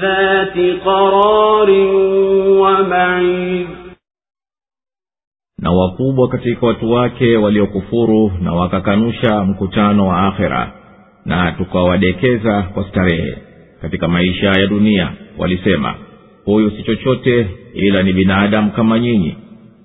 [0.02, 1.70] ذات قرار
[2.62, 3.68] ومعين
[5.62, 10.72] na wakubwa katika watu wake waliokufuru na wakakanusha mkutano wa akhera
[11.26, 13.38] na tukawadekeza kwa starehe
[13.82, 15.96] katika maisha ya dunia walisema
[16.46, 19.36] huyu si chochote ila ni binadamu kama nyinyi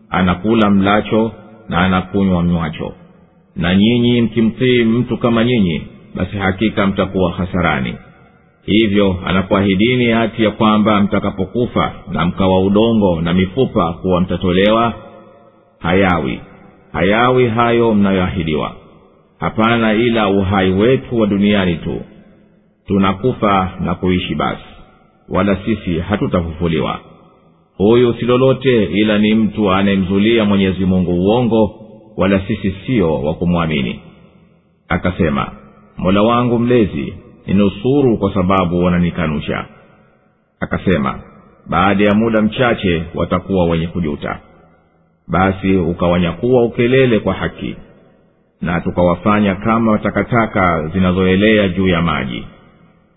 [0.09, 1.31] anakula mlacho
[1.69, 2.93] na anakunywa mnywacho
[3.55, 5.81] na nyinyi mkimtii mtu kama nyinyi
[6.15, 7.95] basi hakika mtakuwa hasarani.
[8.65, 14.93] Hivyo anakuahidini hati ya kwamba mtakapokufa na mkawa udongo na mifupa kuwa mtatolewa
[15.79, 16.39] hayawi.
[16.93, 18.71] Hayawi hayo mnayoahidiwa.
[19.39, 22.01] Hapana ila uhai wetu wa duniani tu.
[22.87, 24.63] Tunakufa na kuishi basi.
[25.29, 26.99] Wala sisi hatutafufuliwa
[27.77, 31.75] huyu si lolote ila ni mtu anayemzulia mwenyezi mungu uongo
[32.17, 33.99] wala sisi sio wa kumwamini.
[34.87, 35.51] Akasema
[35.97, 37.13] mola wangu mlezi
[37.47, 39.65] ninusuru kwa sababu wananikanusha.
[40.59, 41.19] Akasema
[41.69, 44.39] baada ya muda mchache watakuwa wenye kujuta.
[45.27, 47.75] Basi ukawanyakuwa ukelele kwa haki
[48.61, 52.43] na tukawafanya kama takataka zinazoelea juu ya maji.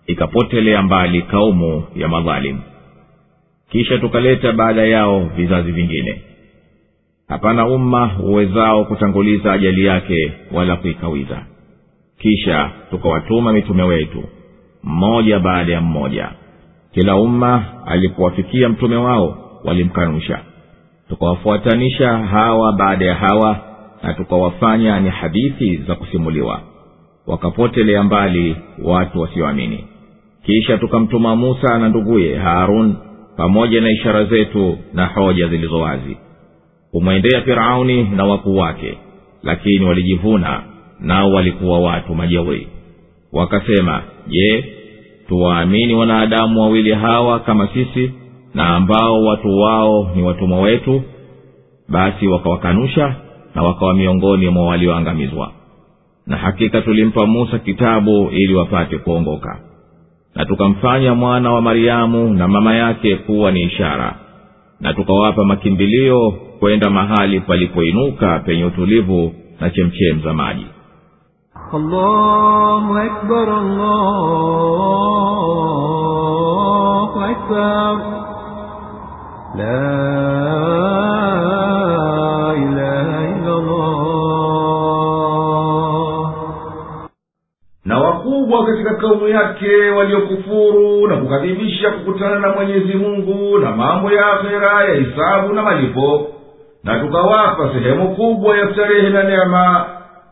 [0.07, 2.61] Ikapotelea mbali kaumu ya madhalimu
[3.71, 6.21] kisha tukaleta baada yao vizazi vingine.
[7.27, 11.45] Hapana umma uwezao kutanguliza ajali yake wala kuikawiza.
[12.19, 14.23] Kisha tukawatuma mitume wetu
[14.83, 16.29] mmoja baada ya mmoja.
[16.93, 20.39] Kila umma alipowafikia mtume wao walimkanusha.
[21.09, 23.59] Tukawafuatanisha hawa baada ya hawa
[24.03, 26.61] na tukawafanya ni hadithi za kusimuliwa.
[27.27, 29.85] Wakapotelea mbali watu wasioamini.
[30.45, 32.95] Kisha tukamtuma musa na nduguye harun
[33.41, 36.17] pamoja na ishara zetu na hoja zilizo wazi.
[36.91, 38.97] Kumwendea firauni na wakuu wake
[39.43, 40.63] lakini walijivuna
[40.99, 42.67] nao walikuwa watu majeuri.
[43.33, 44.65] Wakasema je
[45.27, 48.11] tuwaamini wanadamu wawili hawa kama sisi
[48.53, 51.01] na ambao watu wao ni watumwa wetu?
[51.89, 53.15] Basi wakawakanusha
[53.55, 55.51] na wakawa miongoni mwa walioangamizwa.
[56.27, 59.70] Na hakika tulimpa musa kitabu ili wapate kuongoka
[60.35, 64.15] na tukamfanya mwana wa maryamu na mama yake kuwa ni ishara
[64.79, 70.65] na tukawapa makimbilio kwenda mahali palipoinuka penye utulivu na chemchem za maji
[71.73, 73.49] allahu akbar,
[76.11, 77.97] allahu akbar.
[79.57, 81.20] La
[88.71, 94.93] katika kaumu yake waliokufuru na kukadhibisha kukutana na mwenyezi mungu na mambo ya akhera ya
[94.95, 96.27] hisabu na malipo.
[96.83, 99.85] Na tukawapa sehemu kubwa ya starehe na neema.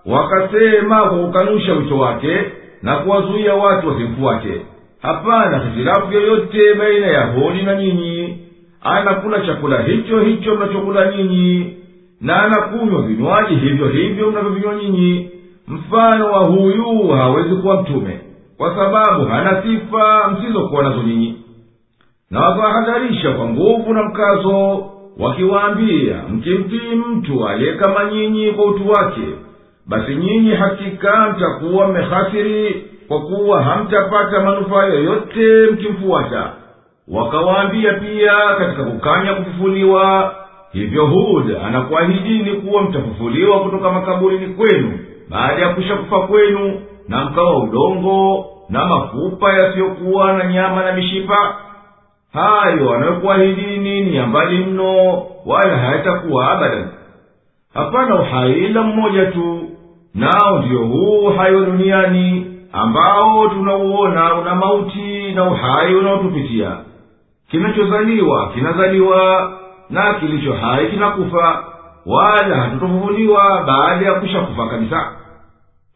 [0.06, 2.38] Wakasema kwa kukanusha wito wake
[2.82, 4.62] na kuwazuia watu wasimfuate
[5.02, 8.38] hapana hitilafu yoyote baina ya holi na nyinyi.
[8.82, 11.74] Anakula chakula hicho hicho mnachokula nyinyi.
[12.22, 15.30] Na anakunywa vinywaji hivyo hivyo mnavyovinywa nyinyi.
[15.68, 18.20] Mfano wa huyu hawezi kuwa mtume
[18.60, 21.36] kwa sababu hana sifa msizokuwa nazo nyinyi.
[22.32, 24.86] Na wakawahadharisha kwa nguvu na mkazo
[25.20, 29.22] wakiwaambia mkimtii mtu aliye kama nyinyi kwa utu wake
[29.88, 36.52] basi nyinyi hakika mtakuwa mmehasiri kwa kuwa hamtapata manufaa yoyote mkimfuata.
[37.08, 40.36] Wakawaambia pia katika kukanya kufufuliwa
[40.72, 45.00] hivyo huda anakuahidini kuwa mtafufuliwa kutoka makaburini kwenu.
[45.30, 51.56] Baada ya kushakufa kwenu na mkawa udongo na mafupa yasiyokuwa na nyama na mishipa.
[52.34, 56.88] Hayo anayokuahidini ni ya mbali mno wala hayatakuwa abadan.
[57.74, 59.60] Hapana uhai ila mmoja tu
[60.16, 66.72] nao ndiyo huu uhai wa duniani ambao tunauona una mauti na uhai unaotupitia.
[67.52, 69.52] Kinachozaliwa kinazaliwa
[69.90, 71.64] na kilicho hai kinakufa
[72.06, 75.12] wala hatutofufuliwa baada ya kushakufa kabisa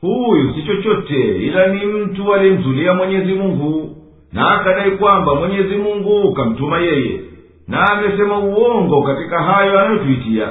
[0.03, 3.95] huyu si chochote ila ni mtu aliyemzulia mwenyezi mungu.
[4.33, 7.21] Na akadai kwamba mwenyezi mungu kamtuma yeye.
[7.67, 10.47] Na amesema uongo katika hayo anayotuitia.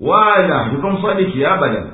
[0.00, 1.86] Wala hatutamsadiki abadan.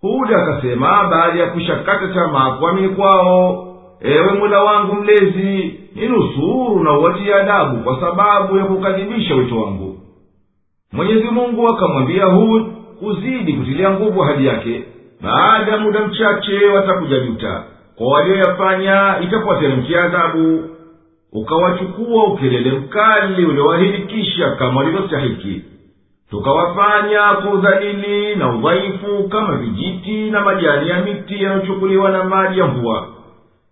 [0.00, 3.64] Huda akasema baada ya kushakata tamaa kuamini kwao
[4.00, 9.98] ewe mola wangu mlezi ninusuru na uwatie adabu kwa sababu ya kukadhibisha wito wangu.
[10.92, 12.62] Mwenyezi mungu akamwambia hud
[12.98, 14.84] kuzidi kutilia nguvu hadi yake
[15.22, 17.62] baada ya muda mchache watakujajuta
[17.96, 20.64] kwa walioyafanya itapowateremkia adhabu.
[21.32, 25.62] Ukawachukua ukelele mkali uliowahirikisha kama walivyostahiki.
[26.30, 32.66] Tukawafanya kwa udhalili na udhaifu kama vijiti na majani ya miti yanayochukuliwa na maji ya
[32.66, 33.08] mvua.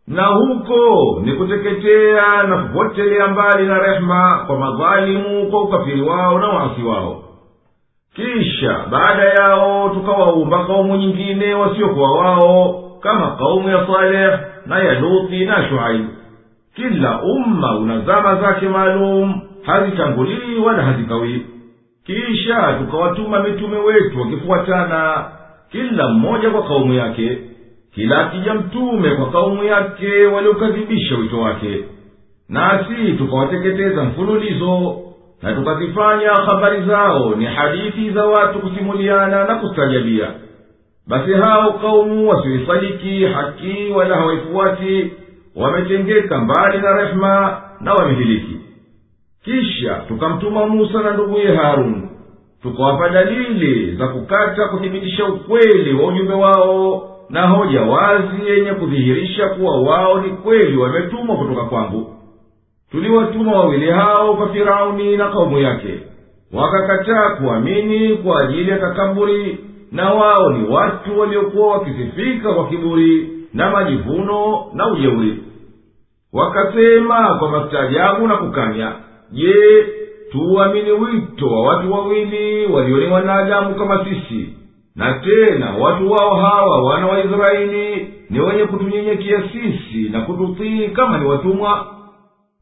[0.07, 6.49] Na huko ni kuteketea na kupotelea mbali na rehema kwa madhalimu kwa ukafiri wao na
[6.49, 7.23] waasi wao
[8.17, 15.45] kisha baada yao tukawaumba kaumu nyingine wasiokuwa wao kama kaumu ya saleh na ya luthi
[15.45, 16.09] na shuaibu
[16.77, 21.43] kila umma una zama zake maalum hazitangulii wala hazikawii.
[22.07, 25.25] Kisha tukawatuma mitume wetu wakifuatana
[25.73, 27.39] kila mmoja kwa kaumu yake
[27.95, 31.85] kila akija mtume kwa kaumu yake waliokadhibisha wito wake.
[32.49, 34.97] Nasi tukawateketeza mfululizo
[35.43, 40.31] na tukazifanya habari zao ni hadithi za watu kusimuliana na kustajabia
[41.09, 45.11] basi hao kaumu wasioisadiki haki wala hawaifuati
[45.57, 48.57] wametengeka mbali na rehema na wamehiliki
[49.45, 52.09] kisha tukamtuma musa na nduguye harun
[52.63, 59.81] tukawapa dalili za kukata kuthibitisha ukweli wa ujumbe wao na hoja wazi yenye kudhihirisha kuwa
[59.83, 62.16] wao ni kweli wametumwa kutoka kwangu
[62.97, 66.01] tuliwatuma wawili hao kwa firauni na kaumu yake.
[66.53, 69.59] Wakakataa kuamini kwa ajili ya kakaburi
[69.93, 75.39] na wao ni watu waliokuwa wakisifika kwa kiburi na majivuno na ujeuri.
[76.33, 78.93] Wakasema kwa mastaajabu na kukanya
[79.33, 79.87] je
[80.33, 84.49] tuuamini wito wa watu wawili walio ni wanadamu kama sisi?
[84.97, 91.19] Na tena watu wao hawa wana wa israeli ni wenye kutunyenyekia sisi na kututii kama
[91.19, 91.96] ni watumwa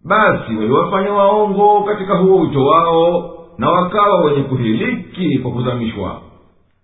[0.05, 6.21] basi waliwafanya waongo katika huo wito wao na wakawa wenye kuhiliki kwa kuzamishwa.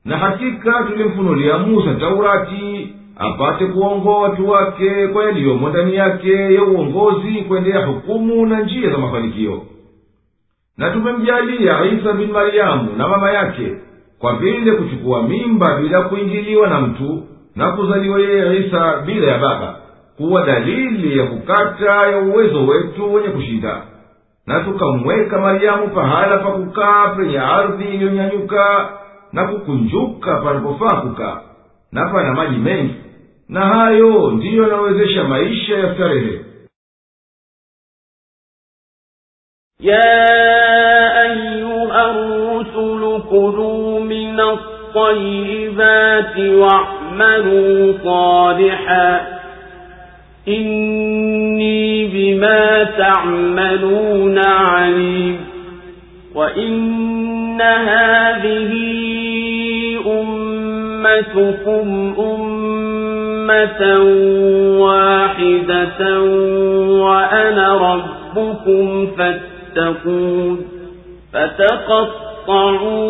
[0.05, 7.33] Na hakika tulimfunulia musa taurati apate kuongoa watu wake kwa yaliyomo ndani yake ya uongozi
[7.49, 9.63] kuendea hukumu na njia za mafanikio.
[10.79, 13.73] Na tumemjalia isa bin maryamu na mama yake
[14.19, 17.23] kwa vile kuchukua mimba bila kuingiliwa na mtu
[17.57, 19.80] na kuzaliwa yeye isa bila ya baba
[20.20, 23.82] kuwa dalili ya kukata ya uwezo wetu wenye kushinda
[24.46, 28.90] na tukamweka maryamu pahala pa kukaa penye ardhi iliyonyanyuka
[29.34, 31.42] na kukunjuka panapofaa kukaa
[31.92, 32.96] na pana maji mengi
[33.50, 36.42] na hayo ndiyo yanawezesha maisha ya starehe
[39.82, 49.28] يا أيها الرسل كلوا من الطيبات واعملوا صالحا
[50.49, 55.41] إني بما تعملون عليم.
[56.35, 58.73] وإن هذه
[60.07, 63.83] أمتكم أمة
[64.81, 66.21] واحدة
[66.91, 70.65] وأنا ربكم فاتقون.
[72.41, 73.07] فتقطعوا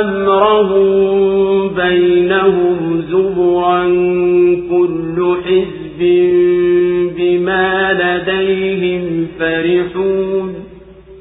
[0.00, 3.84] أمرهم بينهم زبرا
[4.70, 6.00] كل حزب
[7.16, 10.54] بما لديهم فرحون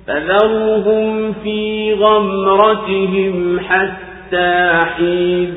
[0.07, 5.53] فذرهم في غمرتهم حتى حين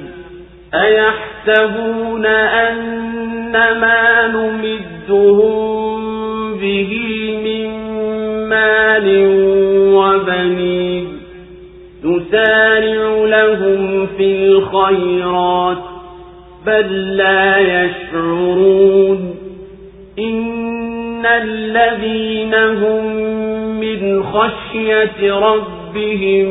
[0.74, 5.76] أيحسبون أن ما نمدهم
[6.58, 6.92] به
[7.44, 7.68] من
[8.48, 9.06] مال
[9.94, 10.85] وبنين
[12.06, 15.78] نسارع لهم في الخيرات
[16.66, 19.34] بل لا يشعرون.
[20.18, 23.16] إن الذين هم
[23.80, 26.48] من خشية ربهم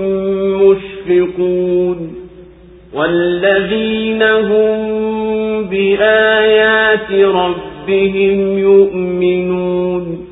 [0.63, 2.15] مشفقون.
[2.93, 4.87] والذين هم
[5.63, 10.27] بآيات ربهم يؤمنون.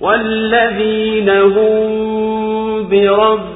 [0.00, 1.86] والذين هم
[2.90, 3.55] بربهم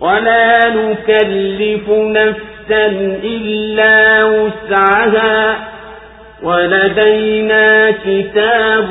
[0.00, 2.86] ولا نكلف نفسا
[3.24, 5.56] إلا وسعها
[6.42, 8.88] ولدينا كتاب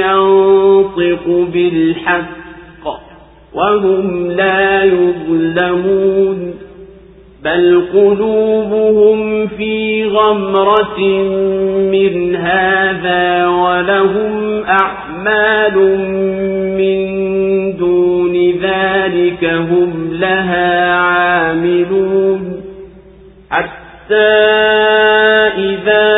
[0.00, 2.40] ينطق بالحق
[3.54, 6.54] وهم لا يظلمون
[7.44, 11.00] بل قلوبهم في غمرة
[11.90, 15.76] من هذا ولهم أعمال
[16.78, 17.10] من
[17.76, 17.89] دون
[18.62, 22.62] ذلك هم لها عاملون.
[23.50, 24.16] حتى
[25.58, 26.10] إذا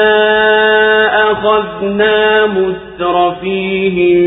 [1.30, 4.20] أخذنا مترفيهم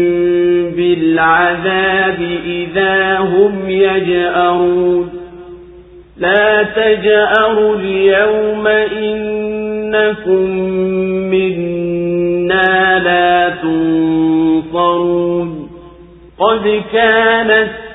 [0.71, 5.09] بالعذاب إذا هم يجأرون.
[6.17, 10.49] لا تجأروا اليوم إنكم
[11.29, 15.69] منا لا تنصرون.
[16.39, 17.84] قد كانت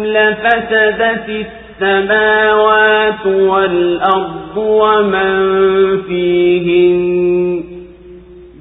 [0.06, 1.45] لفسدت
[1.82, 7.64] السماوات والأرض ومن فيهن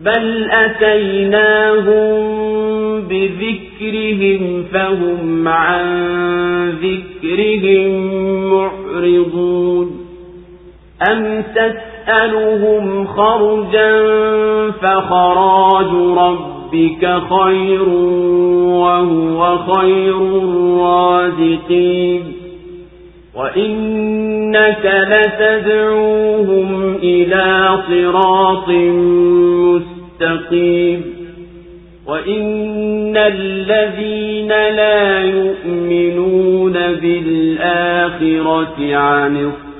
[0.04, 2.20] بل أتيناهم
[3.00, 7.90] بذكرهم فهم عن ذكرهم
[8.50, 10.06] معرضون.
[11.10, 11.42] أم
[12.10, 13.92] تسألهم خرجا
[14.82, 15.86] فخراج
[16.18, 17.88] ربك خير
[18.62, 22.22] وهو خير الرازقين
[23.36, 28.68] وإنك لتدعوهم إلى صراط
[30.20, 31.04] مستقيم
[32.06, 39.69] وإن الذين لا يؤمنون بالآخرة عن الصراط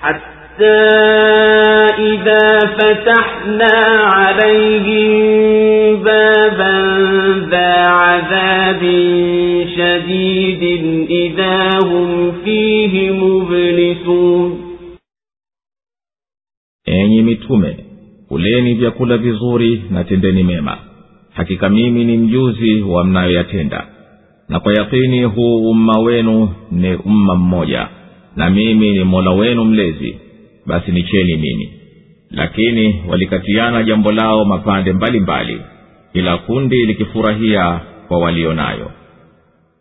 [0.00, 0.80] حتى
[1.98, 3.74] إذا فتحنا
[4.14, 6.74] عليهم بابا
[7.50, 8.80] ذا عذاب
[9.76, 10.62] شديد
[11.10, 14.60] إذا هم فيه مبلسون
[16.86, 17.76] enyi mitume
[18.28, 20.78] kuleni vyakula vizuri na tendeni mema
[21.32, 23.86] hakika mimi ni mjuzi wa mnayoyatenda
[24.48, 27.88] na kwa yakini huu umma wenu ni umma mmoja
[28.35, 30.17] na mimi ni mola wenu mlezi
[30.65, 31.73] basi nicheni mimi.
[32.31, 35.61] Lakini walikatiana jambo lao mapande mbalimbali
[36.13, 38.91] mbali, kundi likifurahia kwa walio nayo.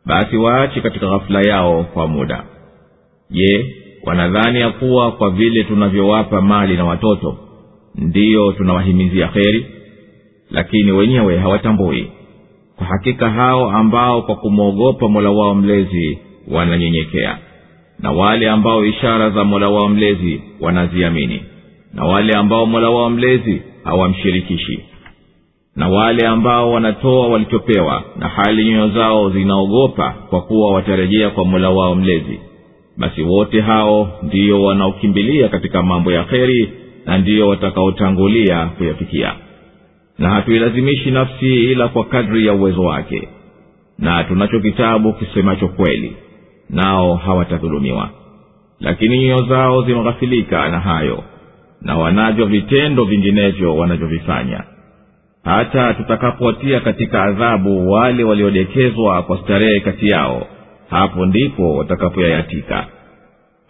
[0.06, 2.44] Basi waache katika ghafula yao kwa muda.
[3.30, 3.74] Je
[4.04, 7.36] wanadhani ya kuwa kwa vile tunavyowapa mali na watoto
[7.94, 9.66] ndiyo tunawahimizia kheri?
[10.50, 12.10] Lakini wenyewe hawatambui.
[12.76, 16.18] Kwa hakika hao ambao kwa kumwogopa mola wao mlezi
[16.50, 17.38] wananyenyekea
[18.00, 21.42] na wale ambao ishara za mola wao mlezi wanaziamini
[21.94, 24.80] na wale ambao mola wao mlezi hawamshirikishi
[25.76, 31.70] na wale ambao wanatoa walichopewa na hali nyoyo zao zinaogopa kwa kuwa watarejea kwa mola
[31.70, 32.40] wao mlezi.
[32.96, 36.72] Basi wote hao ndiyo wanaokimbilia katika mambo ya kheri
[37.06, 39.34] na ndiyo watakaotangulia kuyafikia.
[40.18, 43.28] Na hatuilazimishi nafsi ila kwa kadri ya uwezo wake
[43.98, 46.16] na tunacho kitabu kisemacho kweli
[46.70, 48.10] nao hawatadhulumiwa.
[48.80, 51.24] Lakini nyoyo zao zimeghafilika na hayo
[51.82, 54.64] na wanavyo vitendo vinginevyo wanavyovifanya.
[55.44, 60.46] Hata tutakapowatia katika adhabu wale waliodekezwa kwa starehe kati yao
[60.90, 62.86] hapo ndipo watakapoyayatika.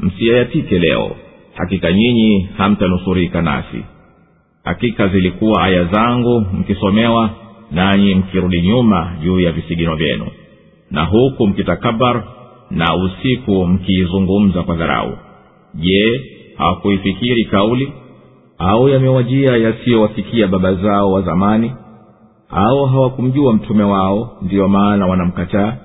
[0.01, 1.16] Msiyayatike leo
[1.55, 3.84] hakika nyinyi hamtanusurika nasi.
[4.64, 7.30] Hakika zilikuwa aya zangu mkisomewa
[7.70, 10.26] nanyi mkirudi nyuma juu ya visigino vyenu.
[10.90, 12.22] Na huku mkitakabar
[12.71, 15.19] na usiku mkiizungumza kwa dharau.
[15.75, 16.21] Je
[16.57, 17.93] hawakuifikiri kauli?
[18.59, 21.73] Au yamewajia yasiyowafikia baba zao wa zamani?
[22.51, 25.77] Au hawakumjua mtume wao ndiyo maana wanamkataa?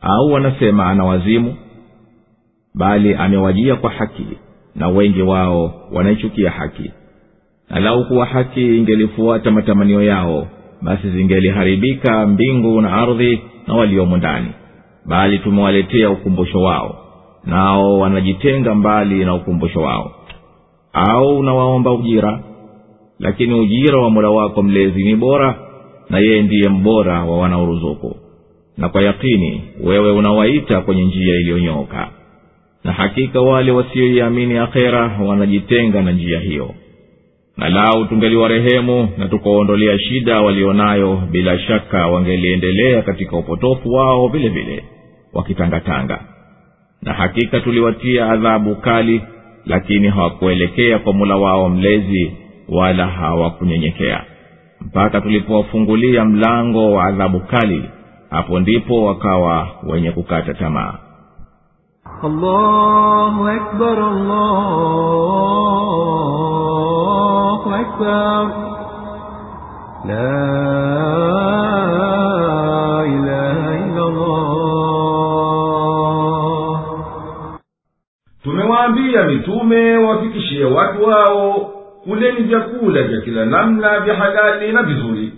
[0.00, 1.54] Au wanasema ana wazimu?
[2.74, 4.26] Bali amewajia kwa haki
[4.74, 6.90] na wengi wao wanaichukia haki.
[7.70, 10.46] Na lau kuwa haki ingelifuata matamanio yao
[10.82, 14.48] basi zingeliharibika mbingu na ardhi na waliomo ndani
[15.06, 16.96] bali tumewaletea ukumbusho wao
[17.44, 20.12] nao wanajitenga mbali na ukumbusho wao.
[20.92, 22.40] Au unawaomba ujira?
[23.18, 25.54] Lakini ujira wa mola wako mlezi ni bora
[26.10, 28.16] na yeye ndiye mbora wa wanaoruzuku.
[28.76, 32.08] Na kwa yakini wewe unawaita kwenye njia iliyonyooka
[32.84, 36.74] na hakika wale wasioiamini akhera wanajitenga na njia hiyo
[37.60, 44.84] na lau tungeliwarehemu na tukawaondolea shida walionayo bila shaka wangeliendelea katika upotofu wao vile vile
[45.32, 46.20] wakitangatanga.
[47.02, 49.22] Na hakika tuliwatia adhabu kali
[49.66, 52.32] lakini hawakuelekea kwa mula wao mlezi
[52.68, 54.24] wala hawakunyenyekea.
[54.80, 57.84] Mpaka tulipowafungulia mlango wa adhabu kali
[58.30, 60.94] hapo ndipo wakawa wenye kukata tamaa.
[62.22, 64.90] Allahu akbar, allahu
[67.59, 68.43] الله أكبر
[70.05, 70.39] لا
[73.15, 74.55] إله إلا الله
[78.43, 81.53] tumewaambia mitume wafikishie watu wao
[82.03, 85.33] kuleni vyakula vya kila namna vya halali na vizuri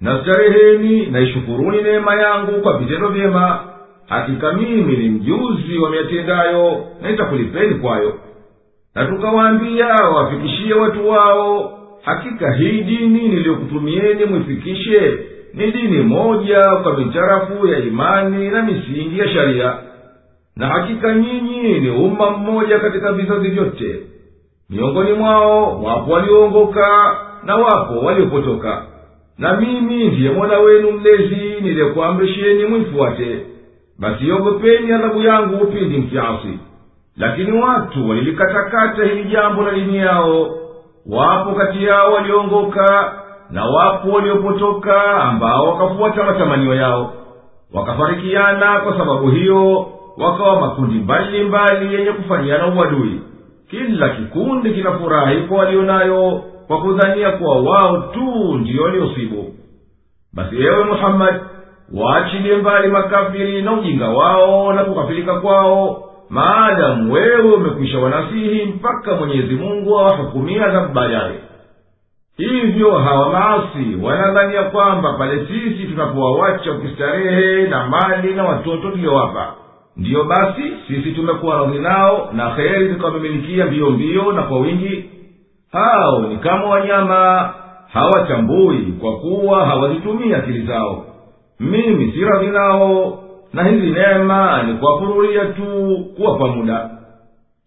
[0.00, 3.60] na stareheni na ishukuruni neema yangu kwa vitendo vyema
[4.08, 8.14] hakika mimi ni mjuzi wa miyatendayo na nitakulipeni kwayo
[8.95, 15.19] na tukawaambia wafikishie watu wao hakika hii dini niliyokutumieni mwifikishe
[15.53, 19.73] ni dini moja kwa mitarafu ya imani na misingi ya sharia.
[20.55, 23.99] Na hakika nyinyi ni umma mmoja katika vizazi vyote.
[24.69, 28.85] Miongoni mwao wapo walioongoka na wapo waliopotoka.
[29.37, 33.39] Na mimi ndiye mola wenu mlezi niliyekuamrisheni mwifuate.
[33.99, 36.59] Basi ogopeni adhabu yangu pindi mkiasi
[37.19, 40.47] lakini watu walilikatakata hili jambo la dini yao.
[41.09, 43.13] Wapo kati yao walioongoka
[43.49, 47.13] na wapo waliopotoka ambao wakafuata matamanio yao.
[47.73, 53.21] Wakafarikiana kwa sababu hiyo wakawa makundi mbali mbali yenye kufanyiana uadui.
[53.69, 59.53] Kila kikundi kinafurahi kwa walio nayo kwa kudhania kuwa wao tu ndiyo waliosibu.
[60.33, 61.39] Basi ewe muhammadi
[61.93, 69.55] waachilie mbali makafiri na ujinga wao na kukafirika kwao maadamu wewe umekwisha wanasihi mpaka mwenyezi
[69.55, 71.35] mungu awahukumia adhabu baadaye
[72.37, 79.53] hivyo hawa maasi wanadhania kwamba pale sisi tunapowawacha ukistarehe na mali na watoto tuliowapa
[79.97, 85.09] ndiyo basi sisi tumekuwa radhi nao na kheri tukawamimilikia mbio na kwa wingi.
[85.71, 87.53] Hao ni kama wanyama
[87.93, 91.05] hawatambui kwa kuwa hawazitumii akili zao.
[91.59, 93.19] Mimi si radhi nao
[93.53, 96.89] na hizi neema ni kuwafururia tu kuwapa muda.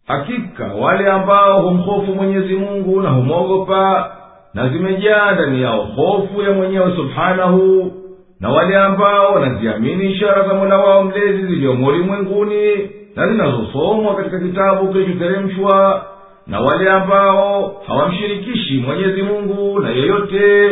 [0.07, 4.11] Hakika wale ambao humhofu mwenyezi mungu na humwogopa
[4.55, 7.93] na zimejaa ndani yao hofu ya mwenyewe subhanahu
[8.41, 14.93] na wale ambao wanaziamini ishara za mola wao mlezi ziliyomo ulimwenguni na zinazosomwa katika kitabu
[14.93, 16.05] kilichoteremshwa
[16.47, 20.71] na wale ambao hawamshirikishi mwenyezi mungu na yeyote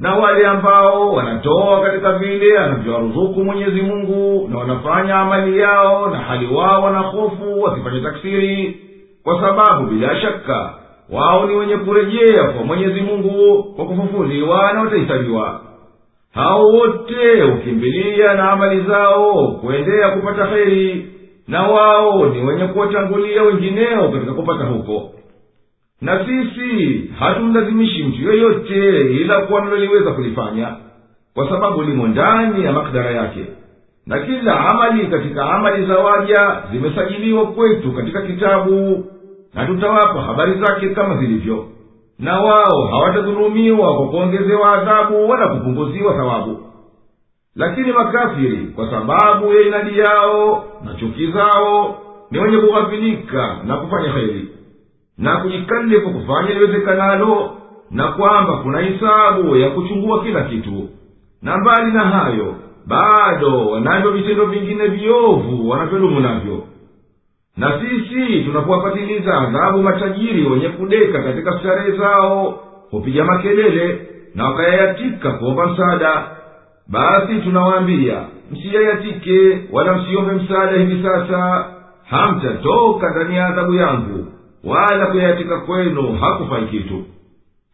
[0.00, 6.54] na wale ambao wanatoa katika vile anavyowaruzuku mwenyezi mungu na wanafanya amali yao na hali
[6.54, 8.80] wao wana hofu wasifanye taksiri
[9.24, 10.74] kwa sababu bila shaka
[11.12, 15.60] wao ni wenye kurejea kwa mwenyezi mungu kwa kufufuliwa na watahisabiwa
[16.34, 21.06] hao wote hukimbilia na amali zao kuendea kupata heri
[21.48, 25.10] na wao ni wenye kuwatangulia wengineo katika kupata huko
[26.00, 30.76] na sisi hatumlazimishi mtu yoyote ila kuwa naloliweza kulifanya
[31.34, 33.44] kwa sababu limo ndani ya makdara yake.
[34.06, 39.04] Na kila amali katika amali za waja zimesajiliwa kwetu katika kitabu
[39.54, 41.66] na tutawapa habari zake kama zilivyo.
[42.18, 46.58] Na wao hawatadhulumiwa kwa kuongezewa adhabu wala kupunguziwa thawabu.
[47.56, 51.98] Lakini makafiri kwa sababu ya inadi yao na chuki zao
[52.30, 54.48] ni wenye kughafilika na kufanya heri
[55.20, 57.50] na kujikalifu kufanya liwezekanalo
[57.90, 60.88] na kwamba kuna hisabu ya kuchungua kila kitu.
[61.42, 62.54] Na mbali na hayo
[62.86, 66.64] bado wanavyo vitendo vingine viovu wanavyodumu navyo.
[67.56, 72.60] Na sisi tunapowapatiliza adhabu matajiri wenye kudeka katika starehe zao
[72.90, 76.24] hupiga makelele na wakayayatika kuomba msaada.
[76.88, 81.64] Basi tunawaambia msiyayatike wala msiombe msaada hivi sasa.
[82.10, 84.26] Hamtatoka ndani ya adhabu yangu
[84.64, 87.04] wala kuyayatika kwenu hakufai kitu.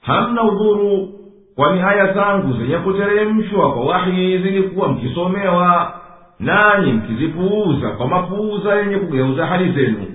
[0.03, 1.09] Hamna udhuru
[1.57, 5.93] kwani aya zangu zenye kuteremshwa kwa wahi zilikuwa mkisomewa
[6.41, 10.07] nanyi mkizipuuza kwa mapuuza yenye kugeuza hali zenu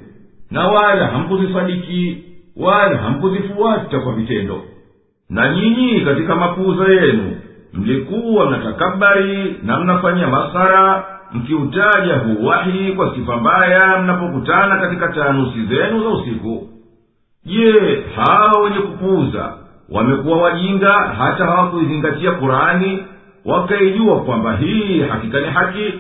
[0.51, 2.24] na wala hamkuzisadiki
[2.57, 4.61] wala hamkuzifuata kwa vitendo.
[5.30, 7.36] Na nyinyi katika mapuuza yenu
[7.74, 16.03] mlikuwa mnatakabari na mnafanya masara mkiutaja huu wahi kwa sifa mbaya mnapokutana katika taanusi zenu
[16.03, 16.67] za usiku.
[17.45, 19.53] Je hawa wenye kupuuza
[19.91, 23.03] wamekuwa wajinga hata hawakuizingatia kurani
[23.45, 25.93] wakaijua kwamba hii hakika ni haki?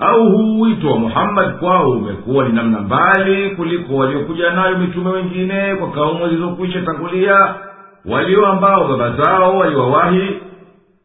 [0.00, 5.74] Au huu wito wa muhammadi kwao umekuwa ni namna mbali kuliko waliokuja nayo mitume wengine
[5.76, 7.54] kwa kaumu zilizokwisha tangulia
[8.04, 10.40] walio ambao baba zao waliwawahi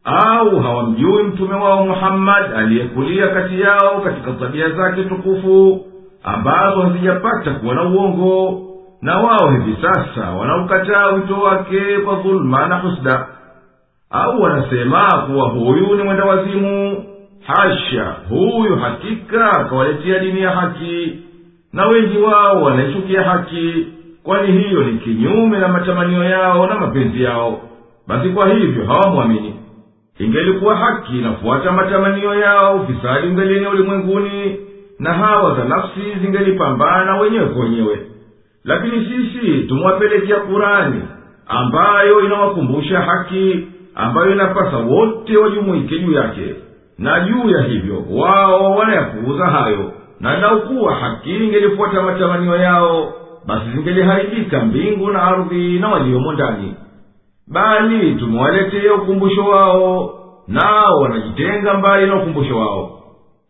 [0.04, 5.86] au hawamjui mtume wao muhammadi aliyekulia kati yao katika tabia zake tukufu
[6.24, 8.62] ambazo hazijapata kuwa na uongo
[9.02, 13.26] na wao hivi sasa wanaukataa wito wake kwa dhuluma na husda
[14.10, 17.04] au wanasema kuwa huyu ni mwenda wazimu.
[17.46, 21.18] Hasha huyu hakika akawaletea dini ya haki
[21.72, 23.86] na wengi wao wanaichukia haki
[24.24, 27.60] kwani hiyo ni kinyume na matamanio yao na mapenzi yao.
[28.08, 29.54] Basi kwa hivyo hawamwamini
[30.18, 34.56] ingelikuwa haki inafuata matamanio yao ufisadi ungelienea ulimwenguni
[34.98, 37.98] na hawa za nafsi zingelipambana wenyewe kwa wenyewe.
[38.64, 41.02] Lakini sisi tumwapelekea kurani
[41.46, 46.54] ambayo inawakumbusha haki ambayo inapasa wote wajumuike juu yake.
[46.98, 49.92] Na juu ya hivyo wao wanayapuuza hayo.
[50.20, 53.12] Na laukuwa haki ingelifuata matamanio yao
[53.46, 56.74] basi zingeliharibika mbingu na ardhi na waliomo ndani
[57.50, 60.14] bali tumewaletea ukumbusho wao
[60.48, 62.90] nao wanajitenga mbali na ukumbusho wao.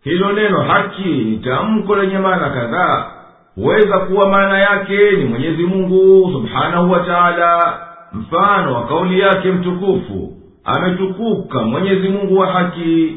[0.05, 3.07] Hilo neno haki ni tamko lenye maana kadhaa.
[3.55, 7.78] Huweza kuwa maana yake ni mwenyezi mungu subhanahu wa taala.
[8.12, 10.32] Mfano wa kauli yake mtukufu
[10.64, 13.16] ametukuka mwenyezi mungu wa haki.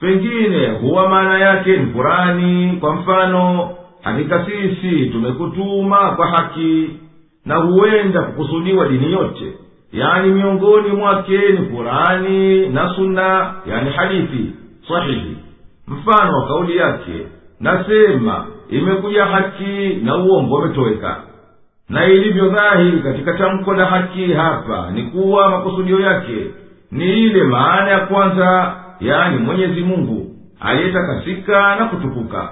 [0.00, 3.70] Pengine huwa maana yake ni kurani kwa mfano
[4.02, 6.90] hakika sisi tumekutuma kwa haki
[7.44, 9.52] na huenda kukusudiwa dini yote
[9.92, 14.50] yani miongoni mwake ni kurani na sunna yani hadithi
[14.88, 15.36] sahihi.
[15.88, 17.26] Mfano wa kauli yake
[17.60, 21.16] nasema imekuja haki na uongo umetoweka.
[21.88, 26.46] Na ilivyo dhahiri katika tamko la haki hapa ni kuwa makusudio yake
[26.90, 30.30] ni ile maana ya kwanza yani mwenyezi mungu
[30.60, 32.48] aliyetakasika na kutukuka.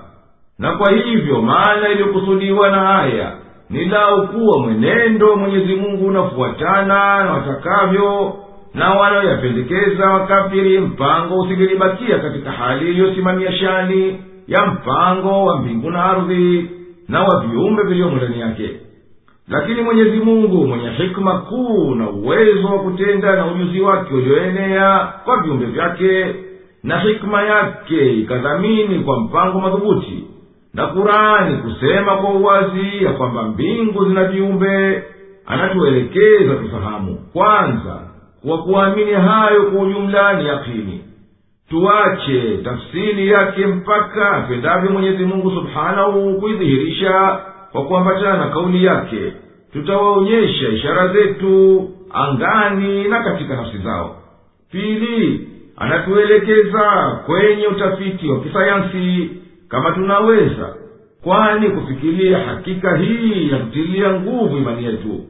[0.59, 3.32] Na kwa hivyo maana iliyokusudiwa na aya
[3.71, 8.35] ni lau kuwa mwenendo mwenyezi mungu unafuatana na watakavyo
[8.75, 16.71] na wanaoyapendekeza wakafiri mpango usingelibakia katika hali iliyosimamia shani ya mpango wa mbingu na ardhi
[17.09, 18.71] na wa viumbe viliomo ndani yake.
[19.49, 25.43] Lakini mwenyezi mungu mwenye hikma kuu na uwezo wa kutenda na ujuzi wake ulioenea kwa
[25.43, 26.35] viumbe vyake
[26.83, 30.25] na hikma yake ikadhamini kwa mpango madhubuti
[30.75, 35.03] na kurani kusema kwa uwazi ya kwamba mbingu zina viumbe
[35.47, 38.01] anatuelekeza tufahamu kwanza
[38.49, 41.05] kwa kuamini hayo kwa ujumla ni yakini
[41.70, 47.41] tuache tafsiri yake mpaka apendavyo mwenyezi mungu subhanahu kuidhihirisha
[47.72, 49.33] kwa kuambatana na kauli yake.
[49.72, 54.16] Tutawaonyesha ishara zetu angani na katika nafsi zao.
[54.72, 56.83] Pili anatuelekeza
[57.27, 59.31] kwenye utafiti wa kisayansi
[59.69, 60.75] kama tunaweza.
[61.23, 65.21] Kwani kufikiria hakika hii inatutilia nguvu imani yetu.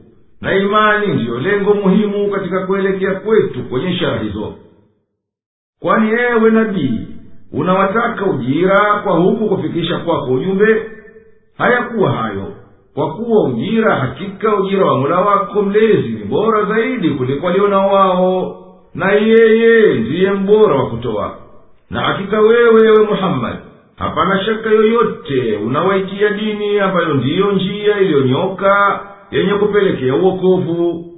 [0.41, 4.53] Na imani ndiyo lengo muhimu katika kuelekea kwetu kwenye ishara hizo.
[5.79, 7.07] Kwani ewe nabii
[7.51, 10.91] unawataka ujira kwa huku kufikisha kwako ujumbe?
[11.57, 12.53] Hayakuwa hayo
[12.93, 18.61] kwa kuwa ujira hakika ujira wa mula wako mlezi ni bora zaidi kuliko walionao wao
[18.93, 21.37] na yeye ndiye mbora wa kutoa.
[21.89, 23.59] Na hakika wewe ewe muhammadi
[23.97, 28.99] hapana shaka yoyote unawaitia dini ambayo ndiyo njia iliyonyoka
[29.31, 31.11] yenye kupelekea uokovu.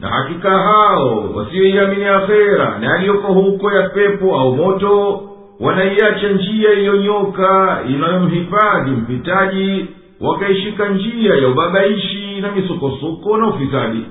[0.00, 5.22] Na hakika hao wasiyoiamini akhera na yaliyoko huko ya pepo au moto
[5.60, 9.86] wanaiacha njia iliyonyoka inayomhifadhi mpitaji
[10.20, 14.06] wakaishika njia ya ubabaishi na misukosuko na ufisadi.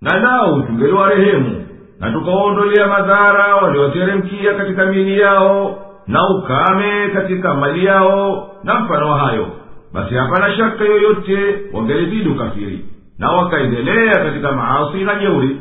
[0.00, 1.66] Na lau tungeliwarehemu
[2.00, 5.78] na tukawaondolea madhara walioteremkia katika mili yao
[6.08, 9.46] na ukame katika mali yao na mfano wa hayo.
[9.92, 12.84] Basi hapana shaka yoyote wangelizidi ukafiri
[13.18, 15.60] na wakaendelea katika maasi na jeuri.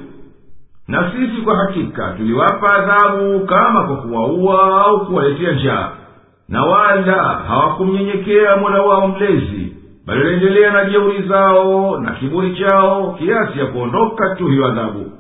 [0.87, 5.89] Na sisi kwa hakika tuliwapa adhabu kama kwa kuwaua au kuwaletea njaa.
[6.49, 9.73] Na wala hawakumnyenyekea mola wao mlezi
[10.05, 15.11] bali waliendelea na jeuri zao na kiburi chao kiasi ya kuondoka tu hiyo adhabu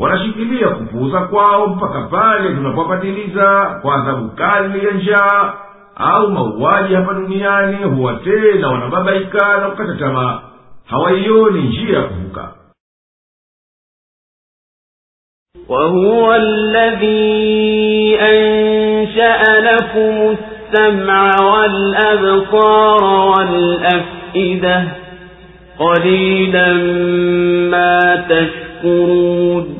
[0.00, 5.54] wanashikilia kupuuza kwao mpaka pale tunapowapatiliza kwa adhabu kali ya njaa
[5.96, 10.40] au mauaji hapa duniani huwa tena wanababaika na kukata tamaa
[10.86, 12.52] hawaioni njia ya kuvuka
[15.68, 24.88] وهو الذي أنشأ لكم السمع والأبصار والأفئدة
[25.78, 26.72] قليلا
[27.70, 29.79] ما تشكرون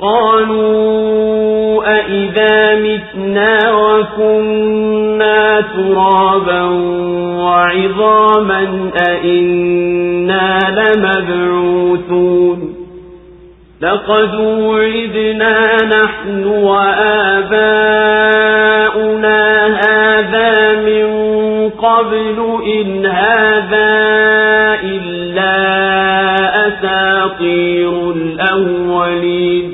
[0.00, 6.62] قالوا أئذا متنا وكنا ترابا
[7.38, 12.74] وعظاما أئنا لمبعوثون
[13.80, 17.64] لقد وعدنا نحن وآباؤنا
[19.66, 21.06] هذا من
[21.70, 23.94] قبل إن هذا
[24.82, 25.54] إلا
[26.68, 29.73] أساطير الأولين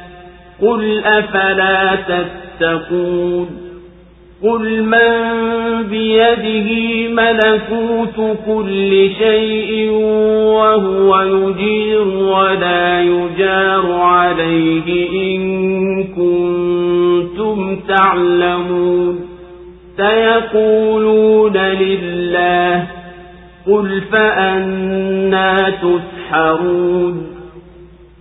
[0.61, 3.71] قل أفلا تتقون
[4.43, 5.11] قل من
[5.89, 6.69] بيده
[7.13, 9.91] ملكوت كل شيء
[10.55, 19.19] وهو يجير ولا يجار عليه إن كنتم تعلمون
[19.97, 22.87] سيقولون لله
[23.67, 27.40] قل فأنا تسحرون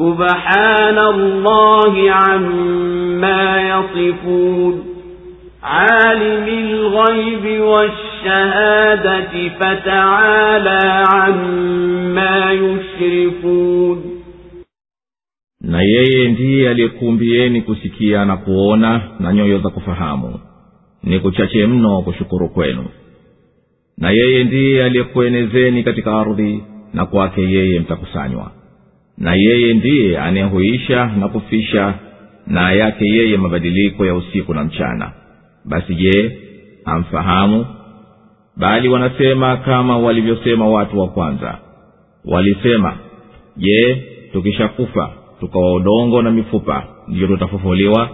[0.00, 4.84] سبحان الله عما يصفون
[5.62, 14.02] عالم الغيب والشهادة فتعالى عما يشركون
[15.60, 20.40] na yeye ndiye aliyekuumbieni kusikia na kuona na nyoyo za kufahamu
[21.02, 22.84] ni kuchache mno kushukuru kwenu
[23.98, 26.62] na yeye ndiye aliyekuenezeni katika ardhi
[26.94, 28.50] na kwake yeye mtakusanywa
[29.17, 31.93] na yeye ndiye anayehuisha na kufisha
[32.47, 35.11] na yake yeye mabadiliko ya usiku na mchana.
[35.65, 36.37] Basi je
[36.85, 37.65] amfahamu
[38.57, 41.57] bali wanasema kama walivyosema watu wa kwanza.
[42.25, 42.97] Walisema
[43.57, 44.03] je
[44.33, 45.09] tukishakufa
[45.39, 48.09] tukawa udongo na mifupa ndiyo tutafufuliwa?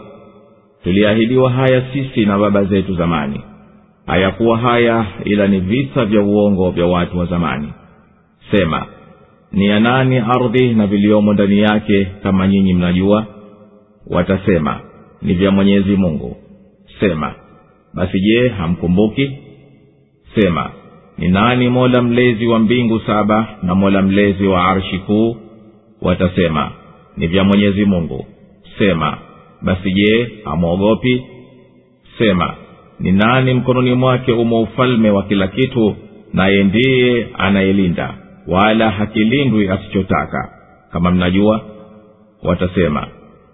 [0.83, 3.41] Tuliahidiwa haya sisi na baba zetu zamani.
[4.05, 7.73] Hayakuwa haya ila ni visa vya uongo vya watu wa zamani.
[8.51, 8.85] Sema
[9.51, 13.25] ni ya nani ardhi na viliomo ndani yake kama nyinyi mnajua?
[14.07, 14.79] Watasema
[15.21, 16.35] ni vya mwenyezi mungu.
[16.99, 17.33] Sema
[17.93, 19.31] basi je hamkumbuki?
[20.35, 20.71] Sema
[21.17, 25.37] ni nani mola mlezi wa mbingu saba na mola mlezi wa arshi kuu?
[26.01, 26.71] Watasema
[27.17, 28.25] ni vya mwenyezi mungu.
[28.77, 29.17] Sema
[29.61, 31.23] basi je hamwogopi?
[32.17, 32.53] Sema
[32.99, 35.95] ni nani mkononi mwake umo ufalme wa kila kitu
[36.33, 38.13] naye ndiye anayelinda
[38.47, 40.49] wala hakilindwi asichotaka.
[40.91, 41.61] Kama mnajua
[42.43, 43.07] watasema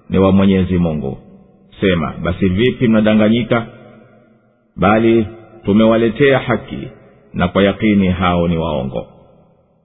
[0.10, 1.18] ni wa mwenyezi mungu.
[1.82, 3.66] Sema basi vipi mnadanganyika?
[4.76, 5.28] Bali
[5.66, 6.88] tumewaletea haki
[7.34, 9.08] na kwa yakini hao ni waongo.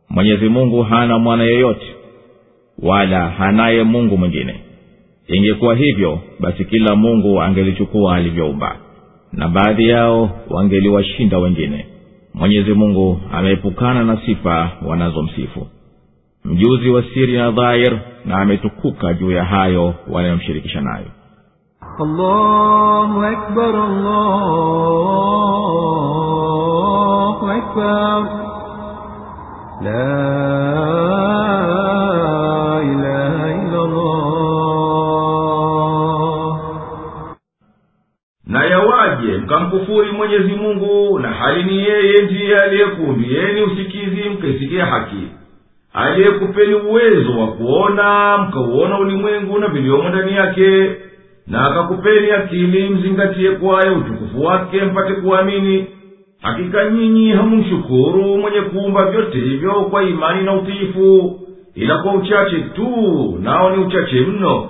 [0.08, 1.94] Mwenyezi mungu hana mwana yeyote
[2.82, 4.54] wala hanaye mungu mwingine.
[5.28, 8.76] Ingekuwa hivyo basi kila mungu angelichukua alivyoumba
[9.32, 11.86] na baadhi yao wangeliwashinda wengine
[12.34, 15.66] mwenyezi mungu ameepukana na sifa wanazomsifu
[16.44, 21.06] mjuzi wa siri na dhahir na ametukuka juu ya hayo wanayomshirikisha nayo.
[29.82, 31.47] La
[39.48, 45.16] mkamkufuri mwenyezi mungu na hali ni yeye ndiye aliyekuumbieni usikizi mkaisikia haki.
[45.92, 50.90] Aliyekupeni uwezo wa kuona mkauona ulimwengu na viliomo ndani yake
[51.46, 55.86] na akakupeni akili mzingatie kwayo utukufu wake mpate kuamini.
[56.42, 61.40] Hakika nyinyi hamumshukuru mwenye kuumba vyote hivyo kwa imani na utiifu
[61.74, 62.88] ila kwa uchache tu
[63.42, 64.68] nao ni uchache mno.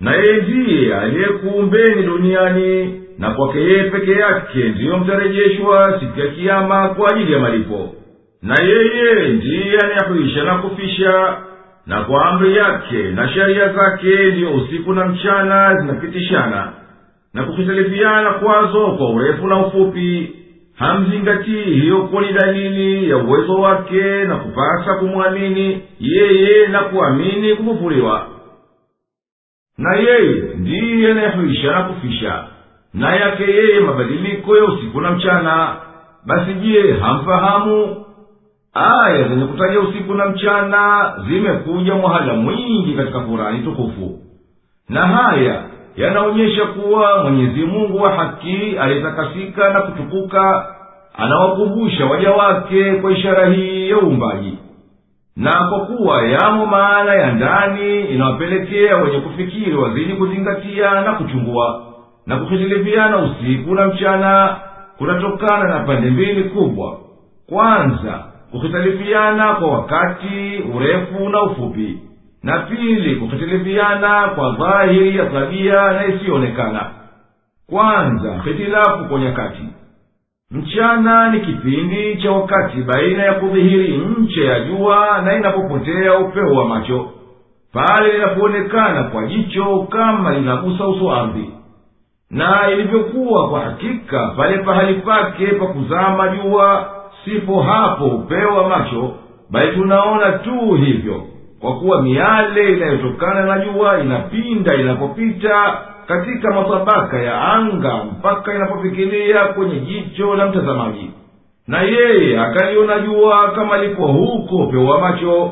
[0.00, 6.88] Na yeye ndiye aliyekuumbeni duniani na kwake yeye peke yake ndiyo mtarejeshwa siku ya kiama
[6.88, 7.94] kwa ajili ya malipo.
[8.42, 11.36] Na yeye ndiye anayehuisha na kufisha
[11.86, 16.72] na kwa amri yake na sheria zake ndiyo usiku na mchana zinapitishana.
[17.34, 20.36] Na kuhitalifiana kwazo kwa urefu na ufupi
[20.78, 28.26] hamzingatii hiyo kuwa dalili ya uwezo wake na kupasa kumwamini yeye na kuamini kufufuliwa.
[29.78, 32.44] Na yeye ndiye anayehuisha na kufisha
[32.94, 35.76] na yake yeye mabadiliko ya usiku na mchana.
[36.26, 37.96] Basi je hamfahamu?
[38.74, 44.18] Aya zenye kutaja usiku na mchana zimekuja mwahala mwingi katika kurani tukufu.
[44.88, 45.62] Na haya
[45.96, 50.66] yanaonyesha kuwa mwenyezi mungu wa haki aliyetakasika na kutukuka
[51.18, 54.58] anawakumbusha waja wake kwa ishara hii ya uumbaji.
[55.36, 61.91] Na kwa kuwa yamo maana ya ndani inawapelekea wenye kufikiri wazidi kuzingatia na kuchungua
[62.26, 64.56] na kuhitilifiana usiku na mchana
[64.98, 66.98] kunatokana na pande mbili kubwa.
[67.48, 71.98] Kwanza kuhitilifiana kwa wakati urefu na ufupi.
[72.42, 76.90] Na pili kuhitilifiana kwa dhahiri ya tabia na isiyoonekana
[77.70, 79.62] kwanza hitilafu kwa nyakati.
[80.50, 86.68] Mchana ni kipindi cha wakati baina ya kudhihiri nche ya jua na inapopotea upeo wa
[86.68, 87.10] macho.
[87.72, 91.50] Pale linapoonekana kwa jicho kama linagusa uso ardhi
[92.32, 96.86] na ilivyokuwa kwa hakika pale pahali pake pa kuzama jua
[97.24, 99.10] sipo hapo upewa macho
[99.50, 101.22] bali tunaona tu hivyo.
[101.60, 109.80] Kwa kuwa miale inayotokana na jua inapinda inapopita katika matabaka ya anga mpaka inapofikilia kwenye
[109.80, 111.10] jicho la mtazamaji.
[111.66, 115.50] Na yeye akaliona jua kama lipo huko upeo macho.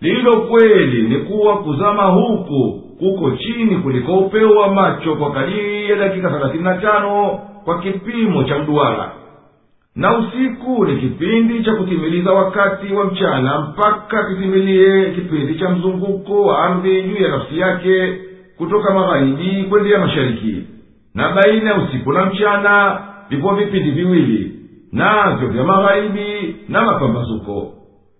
[0.00, 5.96] Lilo kweli ni kuwa kuzama huku kuko chini kuliko upeo wa macho kwa kadiri ya
[5.96, 9.12] dakika thelathini na tano kwa kipimo cha mduara.
[9.96, 16.58] Na usiku ni kipindi cha kutimiliza wakati wa mchana mpaka kitimilie kipindi cha mzunguko wa
[16.64, 18.18] ardhi juu ya nafsi yake
[18.58, 20.62] kutoka magharibi kwendea mashariki.
[21.14, 23.00] Na baina ya usiku na mchana
[23.30, 24.52] vipo vipindi viwili
[24.92, 27.72] navyo vya magharibi na mapambazuko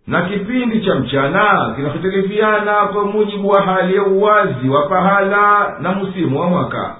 [0.08, 6.40] na kipindi cha mchana kinahitilifiana kwa mujibu wa hali ya uwazi wa pahala na musimu
[6.40, 6.96] wa mwaka.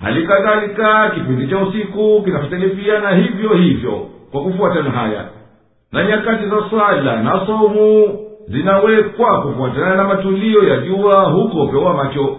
[0.00, 5.24] Hali kadhalika kipindi cha usiku kinahitilifiana hivyo hivyo kwa kufuatana haya.
[5.92, 12.36] Na nyakati za swala na somu zinawekwa kufuatana na matulio ya jua huko pewa macho.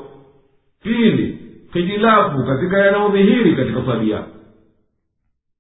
[0.84, 1.38] Pili
[1.74, 4.20] hitilafu katika yanayodhihiri katika sabia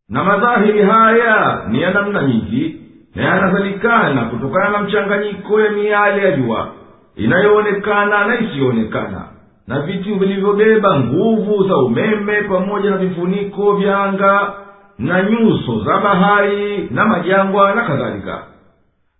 [0.09, 2.81] na madhahiri haya ni ya namna nyingi
[3.15, 6.67] na kutokana na mchanganyiko ya miale ya jua
[7.15, 9.27] inayoonekana na isiyoonekana
[9.67, 14.53] na vitu vilivyobeba nguvu za umeme pamoja na vifuniko vya anga
[14.99, 18.43] na nyuso za bahari na majangwa na kadhalika.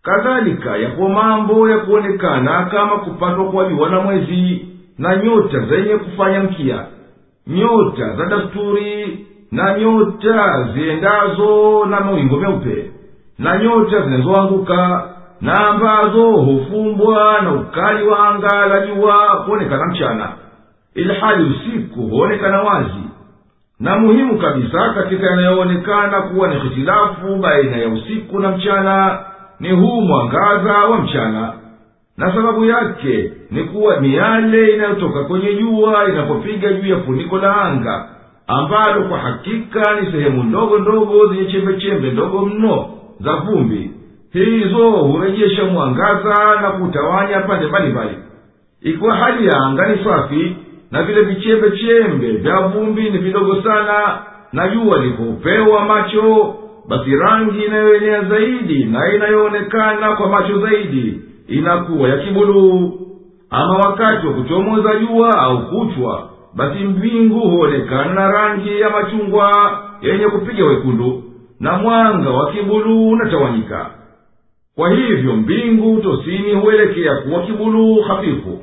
[0.03, 4.65] Kadhalika yapo mambo ya kuonekana kama kupatwa kwa jua na mwezi
[4.97, 6.85] na nyota zenye kufanya mkia
[7.47, 12.91] nyota za dasturi na nyota ziendazo na mawingo meupe
[13.41, 15.09] na nyota zinazoanguka
[15.41, 20.30] na ambazo hufumbwa na ukali wa anga la jua kuonekana mchana.
[20.95, 23.03] Ilhali usiku huonekana wazi.
[23.80, 29.19] Na muhimu kabisa katika yanayoonekana kuwa ni hitilafu baina ya usiku na mchana
[29.59, 31.53] ni huu mwangaza wa mchana.
[32.18, 38.07] Na sababu yake ni kuwa miale inayotoka kwenye jua inapopiga juu ya funiko la anga
[38.47, 42.89] ambalo kwa hakika ni sehemu ndogo ndogo zenye chembechembe ndogo mno
[43.23, 43.91] za vumbi.
[44.34, 48.18] Hizo hurejesha mwangaza na kutawanya pande mbalimbali.
[48.81, 50.56] Ikiwa hali ya anga ni safi
[50.91, 54.19] na vile vichembechembe vya vumbi ni vidogo sana
[54.53, 56.56] na jua likoupewa macho
[56.88, 62.99] basi rangi inayoenea zaidi na inayoonekana kwa macho zaidi inakuwa ya kibuluu
[63.49, 70.26] ama wakati wa kuchomoza jua au kuchwa basi mbingu huonekana na rangi ya machungwa yenye
[70.26, 71.23] kupiga wekundu
[71.62, 73.90] na mwanga wa kibuluu unatawanyika.
[74.76, 78.60] Kwa hivyo mbingu tosini huelekea kuwa kibuluu hafifu.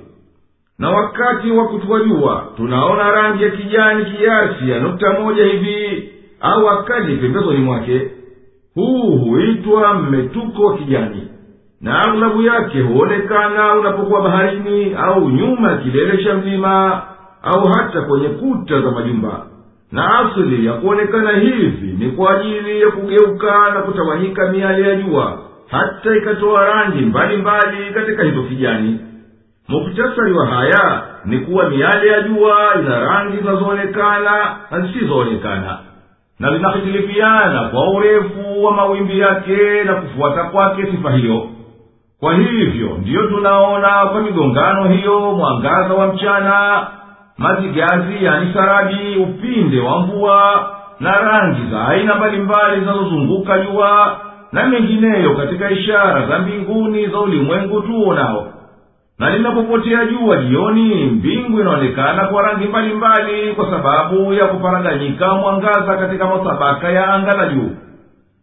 [0.78, 6.08] Na wakati wa kutua jua tunaona rangi ya kijani kiasi ya nukta moja hivi
[6.40, 8.10] au akali pembezoni mwake.
[8.74, 11.28] Huu huitwa mmetuko wa kijani
[11.80, 17.02] na aghlabu yake huonekana unapokuwa baharini au nyuma ya kilele cha mlima
[17.42, 19.46] au hata kwenye kuta za majumba
[19.92, 25.38] na asili ya kuonekana hivi ni kwa ajili ya kugeuka na kutawanyika miale ya jua
[25.70, 29.00] hata ikatoa rangi mbalimbali katika hizo kijani.
[29.68, 35.78] Muktasari wa haya ni kuwa miale ya jua ina rangi zinazoonekana na zisizoonekana
[36.38, 41.46] na zinahitilifiana kwa urefu wa mawimbi yake na kufuata kwake sifa hiyo.
[42.20, 46.86] Kwa hivyo ndiyo tunaona kwa migongano hiyo mwangaza wa mchana
[47.38, 50.70] mazigazi yani sarabi upinde wa mvua
[51.00, 54.16] na rangi za aina mbalimbali zinazozunguka jua
[54.52, 58.46] na mengineyo katika ishara za mbinguni za ulimwengu tuonao.
[59.18, 66.26] Na linapopotea jua jioni mbingu inaonekana kwa rangi mbalimbali kwa sababu ya kuparaganyika mwangaza katika
[66.26, 67.70] matabaka ya anga la juu.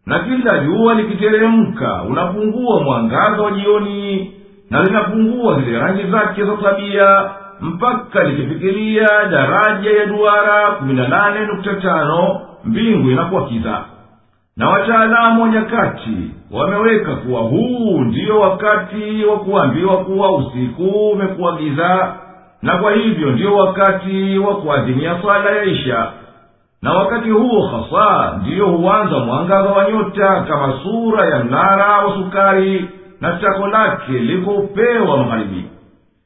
[0.06, 4.32] Na kila jua likiteremka unapungua mwangaza wa jioni
[4.70, 7.30] na linapungua zile rangi zake za tabia
[7.62, 13.82] mpaka likifikiria daraja ya duara kumi na nane nukta tano mbingu inakuwa kiza.
[14.58, 22.16] Na wataalamu wa nyakati wameweka kuwa huu ndiyo wakati wa kuambiwa kuwa usiku umekuwa giza
[22.62, 26.12] na kwa hivyo ndiyo wakati wa kuadhimia swala ya isha.
[26.82, 32.90] Na wakati huo hasa ndiyo huanza mwangaza wa nyota kama sura ya mnara wa sukari
[33.22, 35.66] na tako lake likoupewa magharibi.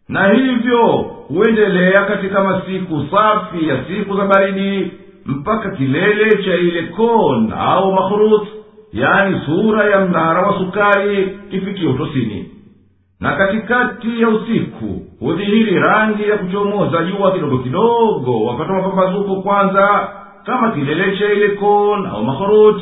[0.10, 4.92] Na hivyo huendelea katika masiku safi ya siku za baridi
[5.26, 8.48] mpaka kilele cha ile kon au makhrut
[8.94, 12.52] yaani sura ya mnara wa sukari kifikie utosini.
[13.20, 20.10] Na katikati ya usiku hudhihiri rangi ya kuchomoza jua kidogo kidogo wapata mapambazuko kwanza
[20.46, 22.82] kama kilele cha ile kon au makhrut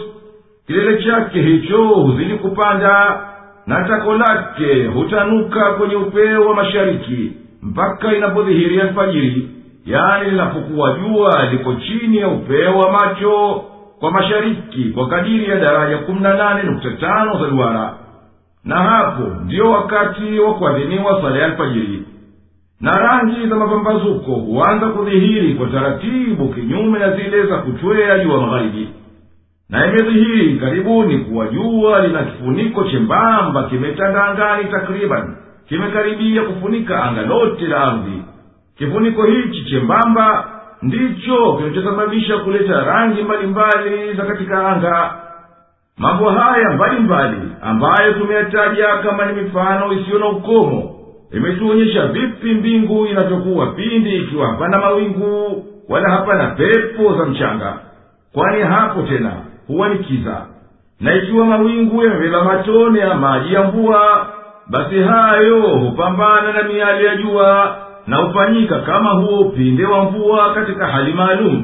[0.68, 3.22] kilele chake hicho huzidi kupanda
[3.68, 9.50] na tako lake hutanuka kwenye upeo wa mashariki mpaka inapodhihiria alfajiri.
[9.86, 13.64] Yani linapokuwa jua liko chini ya upeo wa macho
[14.00, 17.94] kwa mashariki kwa kadiri ya daraja kumi na nane nukta tano za duara.
[18.64, 22.04] Na hapo ndiyo wakati wa kuadhiniwa sala ya alfajiri.
[22.82, 28.90] Na rangi za mapambazuko huanza kudhihiri kwa taratibu kinyume na zile za kutwea jua magharibi.
[29.70, 35.36] Na imedhihiri karibuni kuwa jua lina kifuniko chembamba kimetanda angani takriban
[35.70, 38.22] kimekaribia kufunika anga lote la ardhi.
[38.78, 40.50] Kifuniko hichi chembamba
[40.82, 45.14] ndicho kinachosababisha kuleta rangi mbalimbali za katika anga.
[45.98, 50.94] Mambo haya mbalimbali ambayo tumeyataja kama ni mifano isiyo na ukomo
[51.32, 57.74] imetuonyesha vipi mbingu inavyokuwa pindi ikiwa hapana mawingu wala hapana pepo za mchanga.
[58.34, 59.32] Kwani hapo tena
[59.68, 60.46] huwa ni kiza.
[61.00, 64.28] Na ikiwa mawingu yamebeba matone ya maji ya mvua
[64.70, 67.78] basi hayo hupambana na miali ya jua
[68.08, 71.64] na hufanyika kama huo upinde wa mvua katika hali maalum.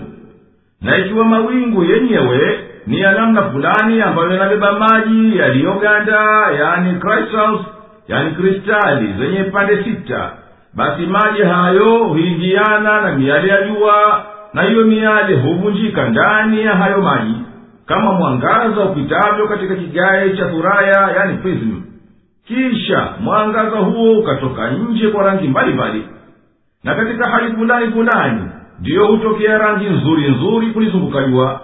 [0.81, 6.21] Na ikiwa mawingu yenyewe ni ya namna fulani ambayo yanabeba maji yaliyoganda
[6.59, 7.61] yani crystals
[8.07, 10.31] yani kristali zenye pande sita
[10.75, 14.23] basi maji hayo huingiana na miali ya jua
[14.53, 17.35] na hiyo miali huvunjika ndani ya hayo maji
[17.85, 21.81] kama mwangaza upitavyo katika kigae cha furaya yani prism
[22.47, 26.07] kisha mwangaza huo ukatoka nje kwa rangi mbalimbali.
[26.83, 28.41] Na katika hali fulani fulani
[28.79, 31.61] ndiyo hutokea rangi nzuri nzuri kulizunguka jua.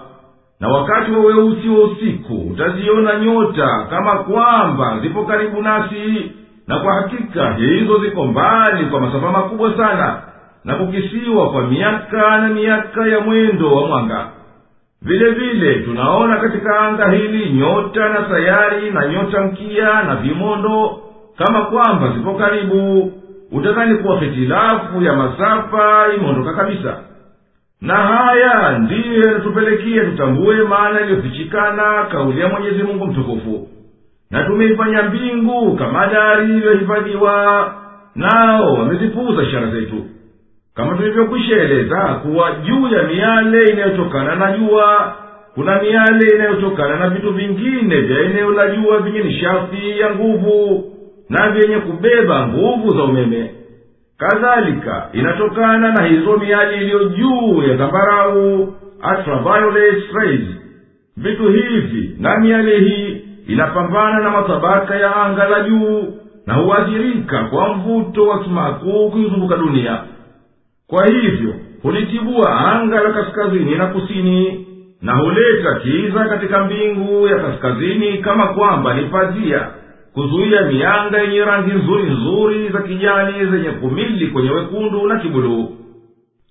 [0.60, 6.32] Na wakati wa weusi wa usiku utaziona nyota kama kwamba zipo karibu nasi.
[6.66, 10.22] Na kwa hakika hizo ziko mbali kwa masafa makubwa sana.
[10.64, 14.26] Na kukisiwa kwa miaka na miaka ya mwendo wa mwanga
[15.02, 21.00] vile vile tunaona katika anga hili nyota na sayari na nyota mkia na vimondo
[21.38, 23.12] kama kwamba zipo karibu.
[23.52, 26.98] Utadhani kuwa hitilafu ya masafa imeondoka kabisa.
[27.80, 33.68] Na haya ndiyo yanatupelekea tutambue maana iliyofichikana kauli ya mwenyezi mungu mtukufu.
[34.30, 37.74] Na tumeifanya mbingu kama dari iliyohifadhiwa
[38.14, 40.04] nao wamezipuuza ishara zetu
[40.80, 45.14] kama tulivyokwisha kuwa juu ya miale inayotokana na jua
[45.54, 50.84] kuna miale inayotokana na vitu vingine vya eneo la jua vyenye nishati ya nguvu
[51.28, 53.50] na vyenye kubeba nguvu za umeme.
[54.18, 58.74] Kadhalika inatokana na hizo miali iliyo juu ya zambarau
[59.10, 60.40] ultraviolet rays.
[61.16, 66.04] Vitu hivi na miale hii inapambana na matabaka ya anga la juu
[66.46, 69.98] na huathirika kwa mvuto wa sumaku kuizunguka dunia
[70.90, 74.66] kwa hivyo hulitibua anga la kaskazini na kusini
[75.02, 79.68] na huleta kiza katika mbingu ya kaskazini kama kwamba ni pazia
[80.14, 85.76] kuzuia mianga yenye rangi nzuri nzuri za kijani zenye kumili kwenye wekundu na kibuluu.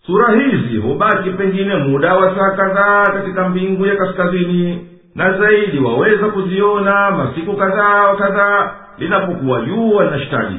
[0.06, 6.28] Sura hizi hubaki pengine muda wa saa kadhaa katika mbingu ya kaskazini na zaidi waweza
[6.28, 10.56] kuziona masiku kadhaa kadhaa linapokuwa jua linashtadi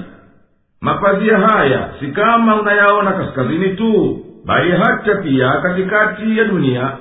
[0.80, 6.92] mapazia haya si kama unayaona kaskazini tu bali hata pia katikati ya dunia.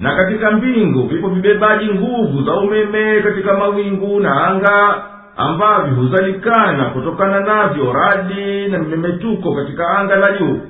[0.00, 5.02] Na katika mbingu vipo vibebaji nguvu za umeme katika mawingu na anga
[5.36, 10.60] ambavyo huzalikana kutokana navyo radi na mimemetuko katika anga la juu.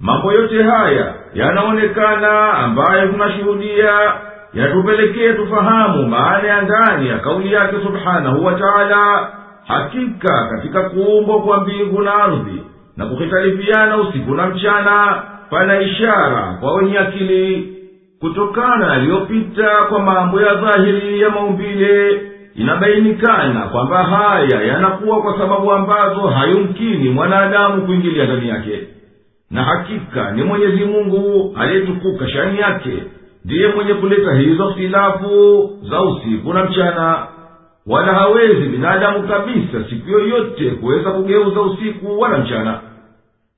[0.00, 4.12] Mambo yote haya yanaonekana ambayo tunashuhudia
[4.54, 9.28] yatupelekee tufahamu maana ya ndani ya kauli yake subhanahu wa taala
[9.66, 12.62] hakika katika kuumbwa kwa mbingu na ardhi
[12.96, 17.74] na kuhitalifiana usiku na mchana pana ishara kwa wenye akili
[18.20, 22.20] kutokana na yaliyopita kwa mambo ya dhahiri ya maumbile
[22.54, 28.80] inabainikana kwamba haya yanakuwa kwa sababu ambazo hayumkini mwanadamu kuingilia ndani yake.
[29.50, 32.92] Na hakika ni mwenyezi mungu aliyetukuka shani yake
[33.44, 37.26] ndiye mwenye kuleta hizo htilafu za usiku na mchana
[37.86, 42.80] wala hawezi binadamu kabisa siku yoyote kuweza kugeuza usiku wala mchana.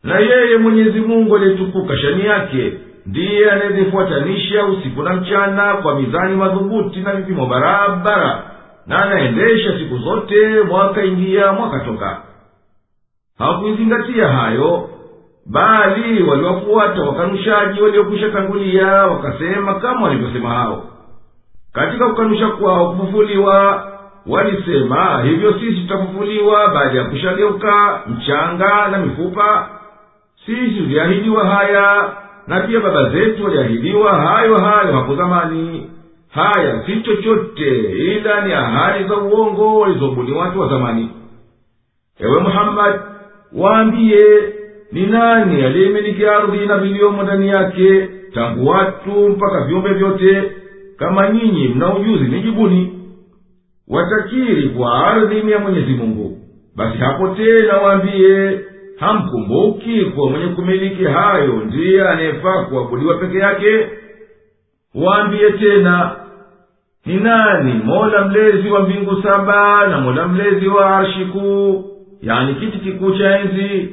[0.02, 2.72] Na yeye mwenyezi mungu aliyetukuka shani yake
[3.06, 8.42] ndiye anayezifuatanisha usiku na mchana kwa mizani madhubuti na vipimo barabara
[8.86, 12.22] na anaendesha siku zote mwaka ingia mwaka toka.
[13.38, 14.88] Hawakuizingatia hayo
[15.46, 20.84] bali waliwafuata wakanushaji waliokwisha tangulia wakasema kama walivyosema hao.
[21.72, 23.86] Katika kukanusha kwao kufufuliwa
[24.28, 29.68] walisema hivyo sisi tutafufuliwa baada ya kushageuka mchanga na mifupa.
[30.46, 32.12] Sisi tuliahidiwa haya
[32.46, 35.90] na pia baba zetu waliahidiwa hayo hayo hapo zamani.
[36.30, 41.10] Haya si chochote ila ni ahadi za uongo walizobuni watu wa zamani.
[42.20, 42.98] Ewe muhammadi
[43.52, 44.52] waambiye
[44.92, 50.52] ni nani aliyemiliki ardhi na viliomo ndani yake tangu watu mpaka viumbe vyote?
[50.98, 52.95] Kama nyinyi mna ujuzi nijibuni
[53.88, 56.38] watakiri kwa ardhi ya mwenyezi mungu.
[56.76, 58.60] Basi hapo tena waambiye
[58.96, 63.86] hamkumbuki kuwa mwenye kumiliki hayo ndiye anayefaa kuabudiwa peke yake?
[64.94, 66.16] Waambiye tena
[67.06, 71.84] ni nani mola mlezi wa mbingu saba na mola mlezi wa arshi kuu
[72.22, 73.88] yani kiti kikuu cha enzi?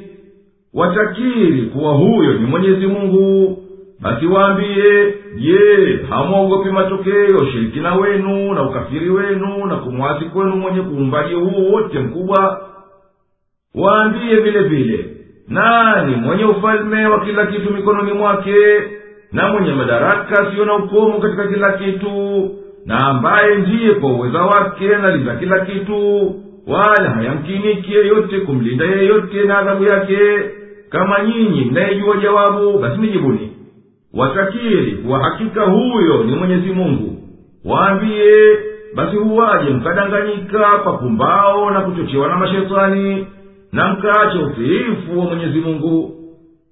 [0.74, 3.58] Watakiri kuwa huyo ni mwenyezi mungu
[4.04, 11.34] basi waambiye je hamwogopi matokeo shirikina wenu na ukafiri wenu na kumwasi kwenu mwenye kuumbaji
[11.34, 12.60] huo wote mkubwa?
[13.74, 15.06] Waambiye vile vile
[15.48, 18.56] nani mwenye ufalme wa kila kitu mikononi mwake
[19.32, 22.50] na mwenye madaraka siyo na ukomo katika kila kitu
[22.86, 26.34] na ambaye ndiye kwa uweza wake analinda kila kitu
[26.66, 30.18] wala hayamkiniki yeyote kumlinda yeyote na adhabu yake?
[30.90, 33.50] Kama nyinyi mnayejua jawabu basi nijibuni
[34.16, 37.18] watakiri kuwa hakika huyo ni mwenyezi mungu.
[37.64, 38.58] Waambiye
[38.94, 43.26] basi huwaje mkadanganyika kwa pumbao na kuchochewa na mashetani
[43.72, 46.10] na mkaache utiifu wa mwenyezi mungu.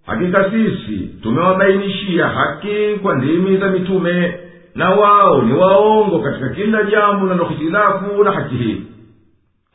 [0.07, 4.35] Hakika sisi tumewabainishia haki kwa ndimi za mitume
[4.75, 8.83] na wao ni waongo katika kila jambo linalohitilafu na haki hii.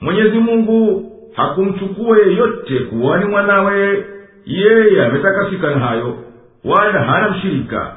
[0.02, 4.06] Mwenyezi mungu hakumchukua yeyote kuwa ni mwanawe.
[4.45, 6.18] Yeye ametakasika na hayo
[6.65, 7.91] wala hana mshirika.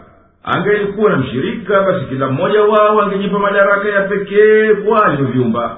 [0.44, 5.76] Angelikuwa na mshirika basi kila mmoja wao angejipa madaraka ya pekee kwa alivyovyumba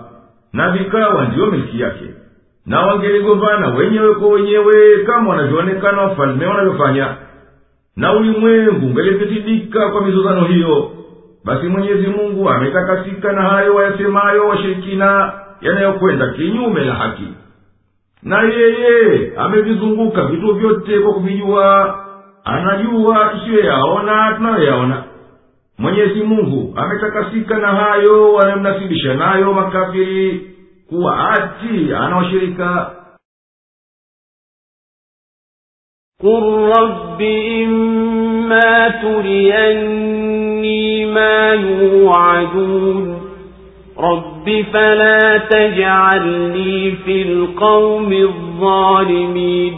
[0.52, 2.04] na vikawa ndiyo miliki yake.
[2.66, 7.16] Na wangeligombana wenyewe kwa wenyewe kama wanavyoonekana wafalme wanavyofanya.
[7.96, 10.90] Na ulimwengu ungelivitidika kwa mizozano hiyo.
[11.44, 17.28] Basi mwenyezi mungu ametakasika na hayo wayasemayo washirikina yanayokwenda kinyume na haki.
[18.22, 21.98] Na yeye amevizunguka vitu vyote kwa kuvijua
[22.43, 25.03] anajua tusiyoyaona tunayoyaona
[25.77, 30.55] mwenyezi mungu ametakasika na hayo wanayomnasibisha nayo makafiri
[30.89, 32.93] kuwa ati anawashirika
[36.23, 36.43] قل
[36.79, 37.21] رب
[37.63, 43.21] إما تريني ما يوعدون
[43.97, 49.77] رب فلا تجعلني في القوم الظالمين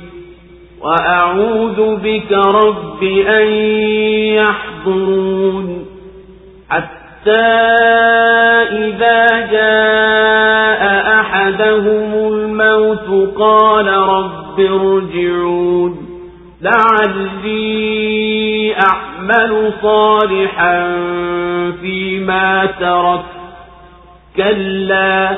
[0.83, 3.47] وأعوذ بك رب أن
[4.35, 5.85] يحضرون
[6.69, 7.31] حتى
[8.71, 10.81] إذا جاء
[11.19, 15.97] أحدهم الموت قال رب ارجعون
[16.61, 17.81] لعلي
[18.75, 20.97] أعمل صالحا
[21.81, 23.41] فيما ترك.
[24.37, 25.37] كلا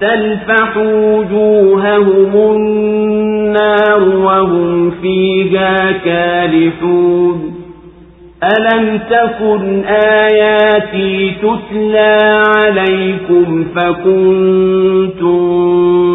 [0.00, 7.54] تلفح وجوههم النار وهم فيها كالحون.
[8.44, 15.38] ألم تكن آياتي تتلى عليكم فكنتم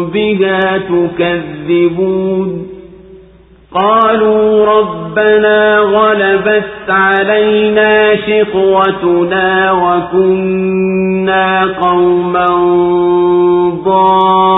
[0.04, 2.73] بها تكذبون؟
[3.74, 12.46] قالوا ربنا غلبت علينا شقوتنا وكنا قوما
[13.84, 14.54] ضالين.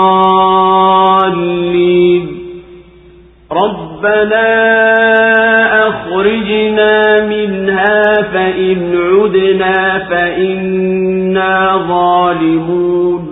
[3.51, 4.47] ربنا
[5.87, 8.01] أخرجنا منها
[8.33, 13.26] فإن عدنا فإنا ظالمون.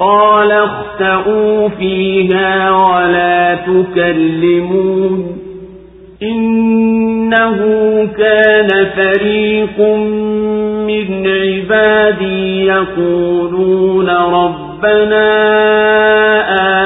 [0.00, 5.38] قال اختأوا فيها ولا تكلمون.
[6.22, 7.58] إنه
[8.18, 9.80] كان فريق
[10.86, 15.28] من عبادي يقولون ربنا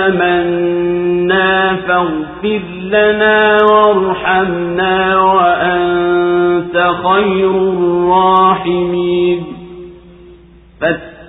[0.06, 9.51] آمنا فاغفر لنا وارحمنا وأنت خير الراحمين.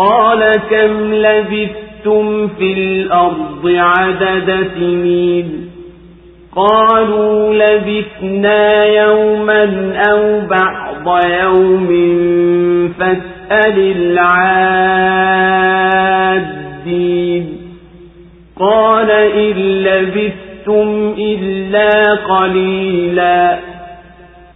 [0.00, 5.70] قال كم لبثتم في الأرض عدد سنين
[6.56, 11.88] قالوا لبثنا يوما أو بعض يوم
[12.98, 13.78] فاسأل
[16.00, 17.56] العادين
[18.60, 23.58] قال إن لبثتم إلا قليلا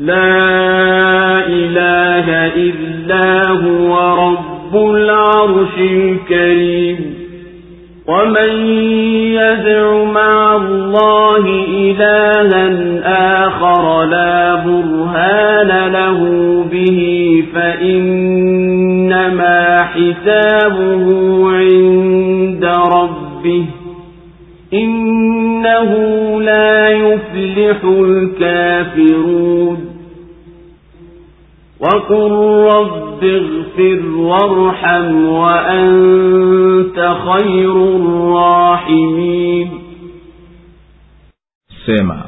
[0.00, 3.98] لا إله إلا هو
[4.28, 7.14] رب العرش الكريم.
[8.06, 8.66] ومن
[9.32, 16.20] يدع مع الله إلها آخر لا برهان له
[16.72, 17.00] به
[17.54, 21.04] فإنما حسابه
[21.52, 23.64] عند ربه.
[24.74, 25.90] إنه
[26.42, 29.89] لا يفلح الكافرون.
[31.79, 32.31] وقل
[32.75, 39.69] رب اغفر وارحم وأنت خير الراحمين
[41.85, 42.23] sema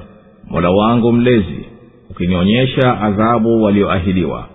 [0.50, 1.66] mola wangu mlezi
[2.10, 4.48] ukinionyesha adhabu walioahidiwa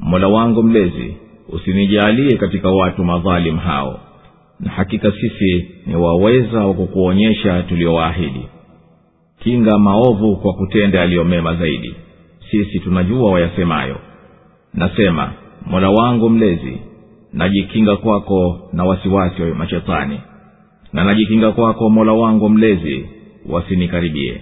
[0.00, 1.16] mola wangu mlezi
[1.48, 4.00] usinijalie katika watu madhalim hao
[4.60, 8.46] na hakika sisi ni waweza wa kukuonyesha tuliowaahidi
[9.42, 11.94] kinga maovu kwa kutenda yaliyomema zaidi
[12.50, 13.96] sisi tunajua wayasemayo
[14.77, 15.33] nasema
[15.65, 16.77] mola wangu mlezi
[17.33, 20.19] najikinga kwako na wasiwasi wa mashetani
[20.93, 23.05] na najikinga kwako mola wangu mlezi
[23.49, 24.41] wasinikaribie.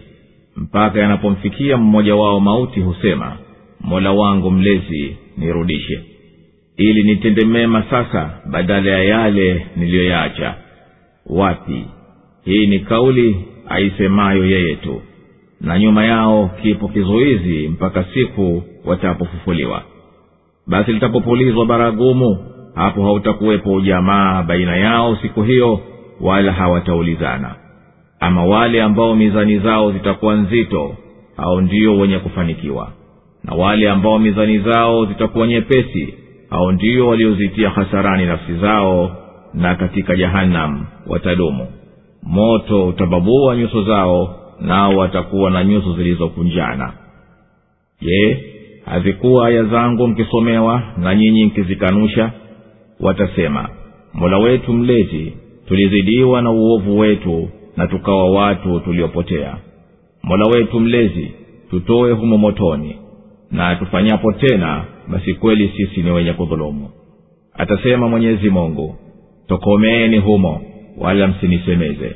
[0.56, 3.38] Mpaka yanapomfikia mmoja wao mauti husema
[3.82, 6.02] mola wangu mlezi nirudishe.
[6.78, 10.56] Ili nitende mema sasa badala ya yale niliyoyaacha.
[11.26, 11.86] Wapi?
[12.46, 13.36] Hii ni kauli
[13.70, 15.02] aisemayo yeye tu.
[15.62, 19.84] Na nyuma yao kipo kizuizi mpaka siku watapofufuliwa
[20.68, 22.38] basi litapopulizwa baragumu
[22.76, 25.80] hapo hautakuwepo ujamaa baina yao siku hiyo
[26.22, 27.56] wala hawataulizana.
[28.20, 30.96] Ama wale ambao mizani zao zitakuwa nzito
[31.38, 32.92] hao ndio wenye kufanikiwa.
[33.44, 36.14] Na wale ambao mizani zao zitakuwa nyepesi
[36.50, 39.12] hao ndio waliozitia hasarani nafsi zao
[39.54, 41.68] na katika jahannam watadumu.
[42.24, 46.94] Moto utababua nyuso zao nao watakuwa na nyuso zilizokunjana.
[48.02, 48.55] Je
[48.86, 52.32] hazikuwa aya zangu mkisomewa na nyinyi mkizikanusha
[53.00, 53.70] watasema
[54.14, 55.34] mola wetu mlezi
[55.68, 59.58] tulizidiwa na uovu wetu na tukawa watu tuliopotea.
[60.24, 61.32] Mola wetu mlezi
[61.70, 62.96] tutoe humo motoni
[63.52, 66.90] na tufanyapo tena basi kweli sisi ni wenye kudhulumu.
[67.54, 68.96] Atasema mwenyezi mungu
[69.48, 70.62] tokomeeni humo
[70.98, 72.16] wala msinisemeze.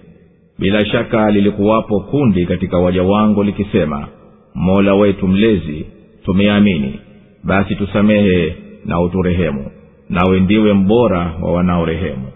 [0.59, 4.07] Bila shaka lilikuwapo kundi katika waja wangu likisema
[4.55, 5.85] mola wetu mlezi
[6.25, 6.99] tumeamini.
[7.43, 8.55] Basi tusamehe
[8.85, 9.71] na uturehemu.
[10.09, 12.27] Nawe ndiwe mbora wa wanaorehemu.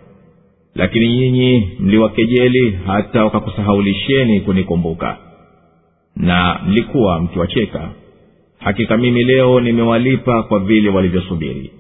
[0.76, 5.18] Lakini nyinyi mliwakejeli hata wakakusahaulisheni kunikumbuka.
[6.16, 7.90] Na mlikuwa mkiwacheka.
[8.60, 11.72] Hakika mimi leo nimewalipa kwa vile walivyosubiri.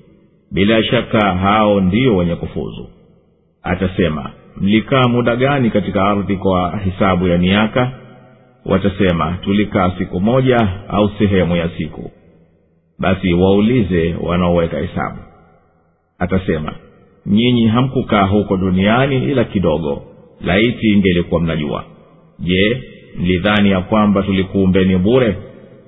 [0.51, 2.87] Bila shaka hao ndio wenye kufuzu.
[3.63, 7.91] Atasema mlikaa muda gani katika ardhi kwa hisabu ya miaka
[8.65, 12.11] watasema tulikaa siku moja au sehemu ya siku.
[12.99, 15.17] Basi waulize wanaoweka hesabu.
[16.19, 16.73] Atasema
[17.25, 20.01] nyinyi hamkukaa huko duniani ila kidogo
[20.41, 21.83] laiti ingelikuwa mnajua.
[22.39, 22.81] Je
[23.19, 25.37] mlidhani ya kwamba tulikuumbeni bure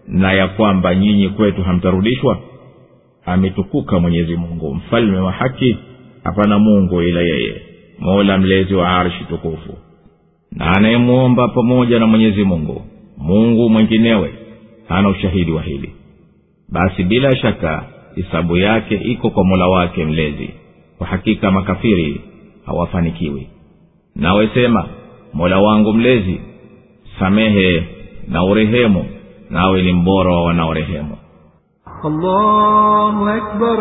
[0.08, 2.40] na ya kwamba nyinyi kwetu hamtarudishwa?
[3.26, 5.78] Ametukuka mwenyezi mungu mfalme wa haki
[6.24, 7.62] hapana mungu ila yeye
[8.00, 9.78] mola mlezi wa arshi tukufu
[10.56, 12.82] na anayemwomba pamoja na mwenyezi mungu
[13.18, 14.34] mungu mwenginewe
[14.88, 15.96] hana ushahidi wa hili.
[16.70, 17.84] Basi bila shaka
[18.16, 20.50] hisabu yake iko kwa mola wake mlezi.
[20.98, 22.22] Kwa hakika makafiri
[22.66, 23.48] hawafanikiwi.
[24.16, 24.86] Nawesema
[25.34, 26.42] mola wangu mlezi
[27.20, 27.84] samehe
[28.28, 29.06] na urehemu
[29.50, 31.18] nawe ni mbora wa wanaorehemu.
[32.04, 33.80] Allahu akbar,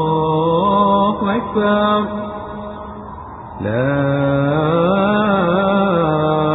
[0.00, 2.29] allahu akbar
[3.61, 3.95] لا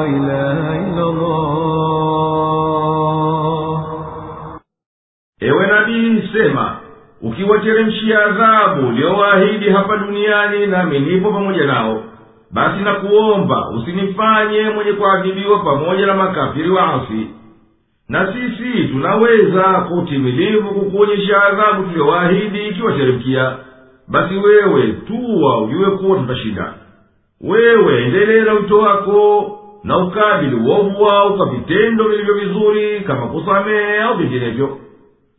[0.07, 1.51] إله إلا الله
[5.41, 6.77] ewe nabii sema
[7.23, 12.03] ukiwateremshia adhabu uliowaahidi hapa duniani nami nipo pamoja nao
[12.51, 17.27] basi na kuomba usinifanye mwenye kuadhibiwa pamoja na makafiri waasi
[18.09, 23.57] na sisi tunaweza kwa utimilivu kukuonyesha adhabu tuliyowaahidi ikiwateremkia
[24.09, 26.75] basi wewe tuwa ujue kuwa tutashinda
[27.42, 29.52] wewe endelela wito wako
[29.84, 34.78] na ukabili uovu wao kwa vitendo vilivyo vizuri kama kusamehe au vinginevyo.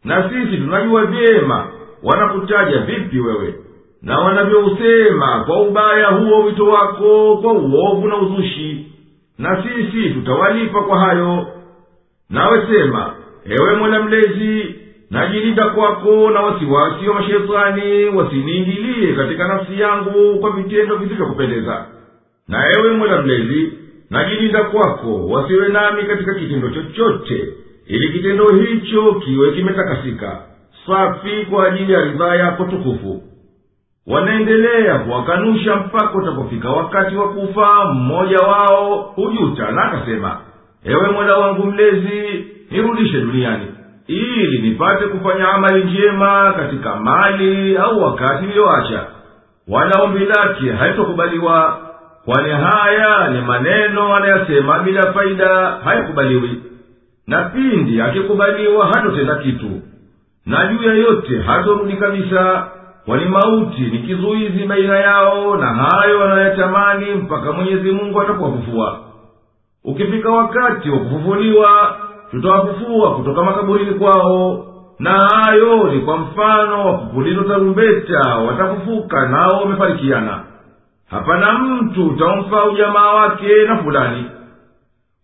[0.04, 1.66] Na sisi tunajua vyema
[2.02, 3.54] wanakutaja vipi wewe
[4.02, 8.92] na wanavyousema kwa ubaya huo wito wako kwa uovu na uzushi.
[9.38, 11.46] Na sisi tutawalipa kwa hayo.
[12.30, 13.14] Nawe sema
[13.44, 14.74] ewe mola mlezi
[15.10, 21.86] najilinda kwako na wasiwasi wa mashetani wasiniingilie katika nafsi yangu kwa vitendo visivyokupendeza.
[22.48, 23.72] Na ewe mwela mlezi
[24.10, 27.48] najilinda kwako wasiwe nami katika kitendo chochote
[27.86, 30.42] ili kitendo hicho kiwe kimetakasika.
[30.86, 33.22] Safi kwa ajili ya ridhaa yako tukufu.
[34.06, 40.40] Wanaendelea kuwakanusha mpaka utapofika wakati wa kufa mmoja wao hujuta na akasema
[40.84, 43.66] ewe mola wangu mlezi nirudishe duniani
[44.06, 49.04] ili nipate kufanya amali njema katika mali au wakati niliyoacha.
[49.68, 51.78] Wala ombi lake haitokubaliwa
[52.24, 55.48] kwani haya ni maneno anayasema bila faida
[55.84, 56.62] hayakubaliwi.
[57.26, 59.70] Na pindi akikubaliwa hatotenda kitu.
[60.46, 62.68] Na juu ya yote hatorudi kabisa
[63.06, 68.98] kwani mauti ni kizuizi baina yao na hayo wanayatamani mpaka mwenyezi mungu atapowafufua
[69.84, 71.96] ukifika wakati wa kufufuliwa
[72.36, 74.66] tutawafufua kutoka makaburini kwao.
[74.98, 80.40] Na hayo ni kwa mfano wa kupulizwa tarumbeta watafufuka nao wamefarikiana.
[81.10, 84.24] Hapana mtu utamfaa ujamaa wake na fulani.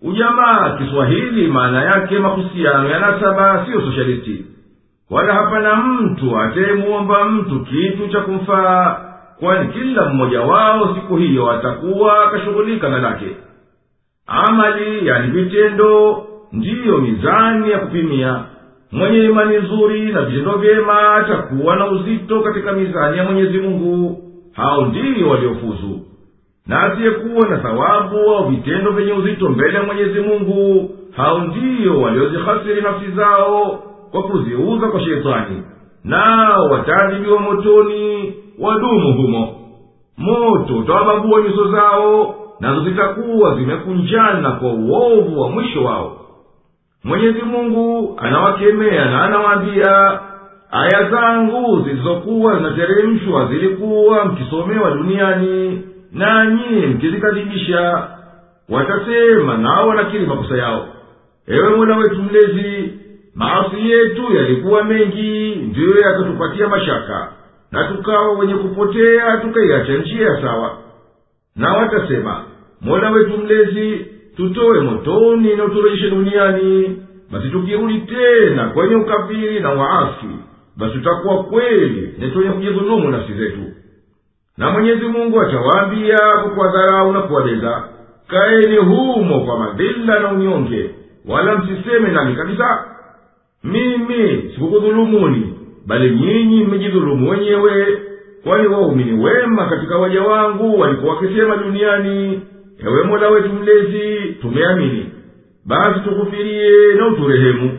[0.03, 4.45] Ujamaa kiswahili maana yake mahusiano ya nasaba siyo soshalisti
[5.11, 9.01] wala hapana mtu atayemuomba mtu kitu cha kumfaa
[9.41, 13.37] kwani kila mmoja wao siku hiyo atakuwa akashughulika na lake.
[14.27, 18.45] Amali yani vitendo ndiyo mizani ya kupimia.
[18.93, 24.19] Mwenye imani nzuri na vitendo vyema atakuwa na uzito katika mizani ya mwenyezi mungu
[24.53, 26.01] hao ndiyo waliofuzu.
[26.66, 32.81] Na asiyekuwa na thawabu au vitendo vyenye uzito mbele ya mwenyezi mungu hao ndiyo waliozihasiri
[32.83, 35.62] nafsi zao kwa kuziuza kwa sheitani
[36.05, 39.55] nao wataadhibiwa motoni wadumu humo.
[40.19, 46.16] Moto utawababua nyuso zao nazo zitakuwa zimekunjana kwa uovu wa mwisho wao
[47.05, 50.20] mwenyezi mungu anawakemea na anawaambia
[50.70, 58.09] aya zangu zilizokuwa zinateremshwa zilikuwa mkisomewa duniani nanyi mkizikadhibisha
[58.69, 60.89] watasema nao wanakiri makosa yao.
[61.47, 62.93] Ewe mola wetu mlezi
[63.35, 67.33] maasi yetu yalikuwa mengi ndiyo yakatupatia mashaka
[67.73, 70.77] na tukawa wenye kupotea tukaiacha njia sawa.
[71.57, 72.45] Na watasema
[72.81, 74.07] mola wetu mlezi
[74.37, 76.97] tutowe motoni na uturejeshe duniani.
[77.33, 80.27] Basi tukirudi tena kwenye ukafiri na waasi
[80.77, 83.61] basi tutakuwa kweli ni twenye kujidhulumu nafsi zetu.
[84.59, 87.85] Na mwenyezi mungu atawaambia kwa kuwadharau na kuwabeza.
[88.29, 90.91] Kaeni humo kwa madhila na unyonge
[91.29, 92.85] wala msiseme nami kabisa
[93.65, 95.55] mimi sikukudhulumuni
[95.87, 97.99] bali nyinyi mmejidhulumu wenyewe
[98.45, 102.41] kwani waumini wema katika waja wangu walikuwa wakisema duniani
[102.87, 105.07] ewe mola wetu mlezi tumeamini.
[105.67, 107.79] Basi tukufirie na uturehemu.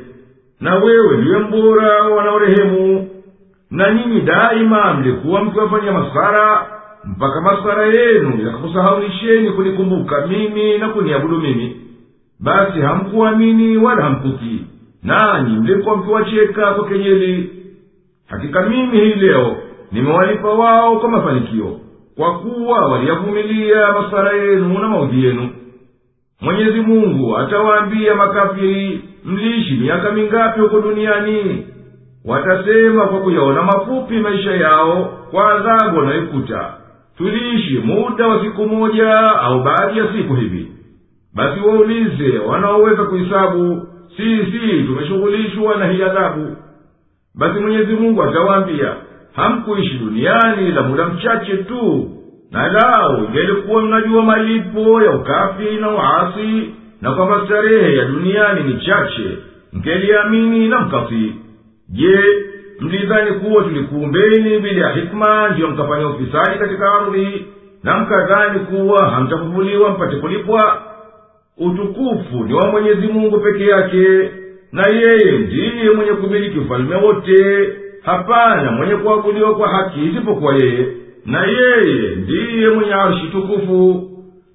[0.60, 3.10] Na wewe ndiwe mbora wanaorehemu.
[3.72, 6.68] Na ninyi daima mlikuwa mkiwafanyia masara
[7.06, 11.78] mpaka masara yenu yakakusahaulisheni kunikumbuka mimi na kuniabudu mimi.
[12.40, 14.66] Basi hamkuamini wala hamkutii
[15.04, 17.50] nanyi mlikuwa mkiwacheka kwa kenyeli.
[18.28, 19.58] Hakika mimi hii leo
[19.92, 21.80] nimewalipa wao kwa mafanikio
[22.18, 25.49] kwa kuwa waliyavumilia masara yenu na maudhi yenu.
[26.41, 31.68] Mwenyezi mungu atawaambia makafiri mliishi miaka mingapi huko duniani?
[32.26, 36.73] Watasema kwa kuyaona mafupi maisha yao kwa adhabu wanayoikuta.
[37.18, 40.68] Tuliishi muda wa siku moja au baadhi ya siku hivi.
[41.35, 43.88] Basi waulize wanaoweza kuhisabu
[44.18, 46.56] sisi tumeshughulishwa na hii adhabu.
[47.35, 48.95] Basi mwenyezi mungu atawaambia
[49.36, 52.10] hamkuishi duniani la muda mchache tu.
[52.52, 56.70] Na lau ingelikuwa mnajua malipo ya ukafi na uasi
[57.02, 59.38] na kwamba starehe ya duniani ni chache
[59.74, 61.34] mkeliamini na mkafii
[61.90, 62.20] je
[62.80, 67.46] mlidhani kuwa tulikuumbeni bila ya hikma ndiyo mkafanya ufisadi katika ardhi
[67.84, 70.82] na mkadhani kuwa hamtafufuliwa mpate kulipwa?
[71.58, 74.32] Utukufu ni wa mwenyezi mungu peke yake
[74.72, 77.68] na yeye ndiye mwenye kumiliki ufalume wote
[78.06, 80.88] hapana mwenye kuabudiwa kwa haki isipokuwa yeye
[81.26, 84.10] na yeye ndiye mwenye arshi tukufu.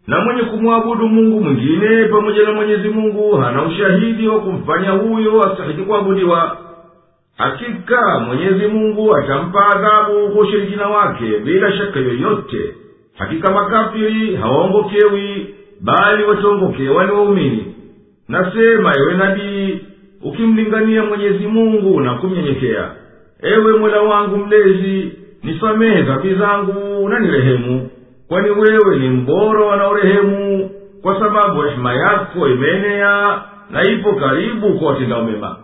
[0.07, 5.83] Na mwenye kumwabudu mungu mwingine pamoja na mwenyezi mungu hana ushahidi wa kumfanya huyo astahiki
[5.83, 6.57] kuabudiwa.
[7.39, 12.75] Hakika mwenyezi mungu atampa adhabu kwa ushirikina wake bila shaka yoyote.
[13.19, 17.75] Hakika makafiri hawaongokewi bali wataongokewa ni waumini.
[18.29, 19.79] Nasema ewe nabii
[20.23, 22.91] ukimlingania mwenyezi mungu na kumnyenyekea
[23.43, 25.13] ewe mola wangu mlezi
[25.43, 27.91] nisamehe dhambi zangu na nirehemu
[28.29, 30.71] kwani wewe ni mbora wanaorehemu
[31.03, 35.57] kwa sababu rehema yako imeenea na ipo karibu kwa watendao mema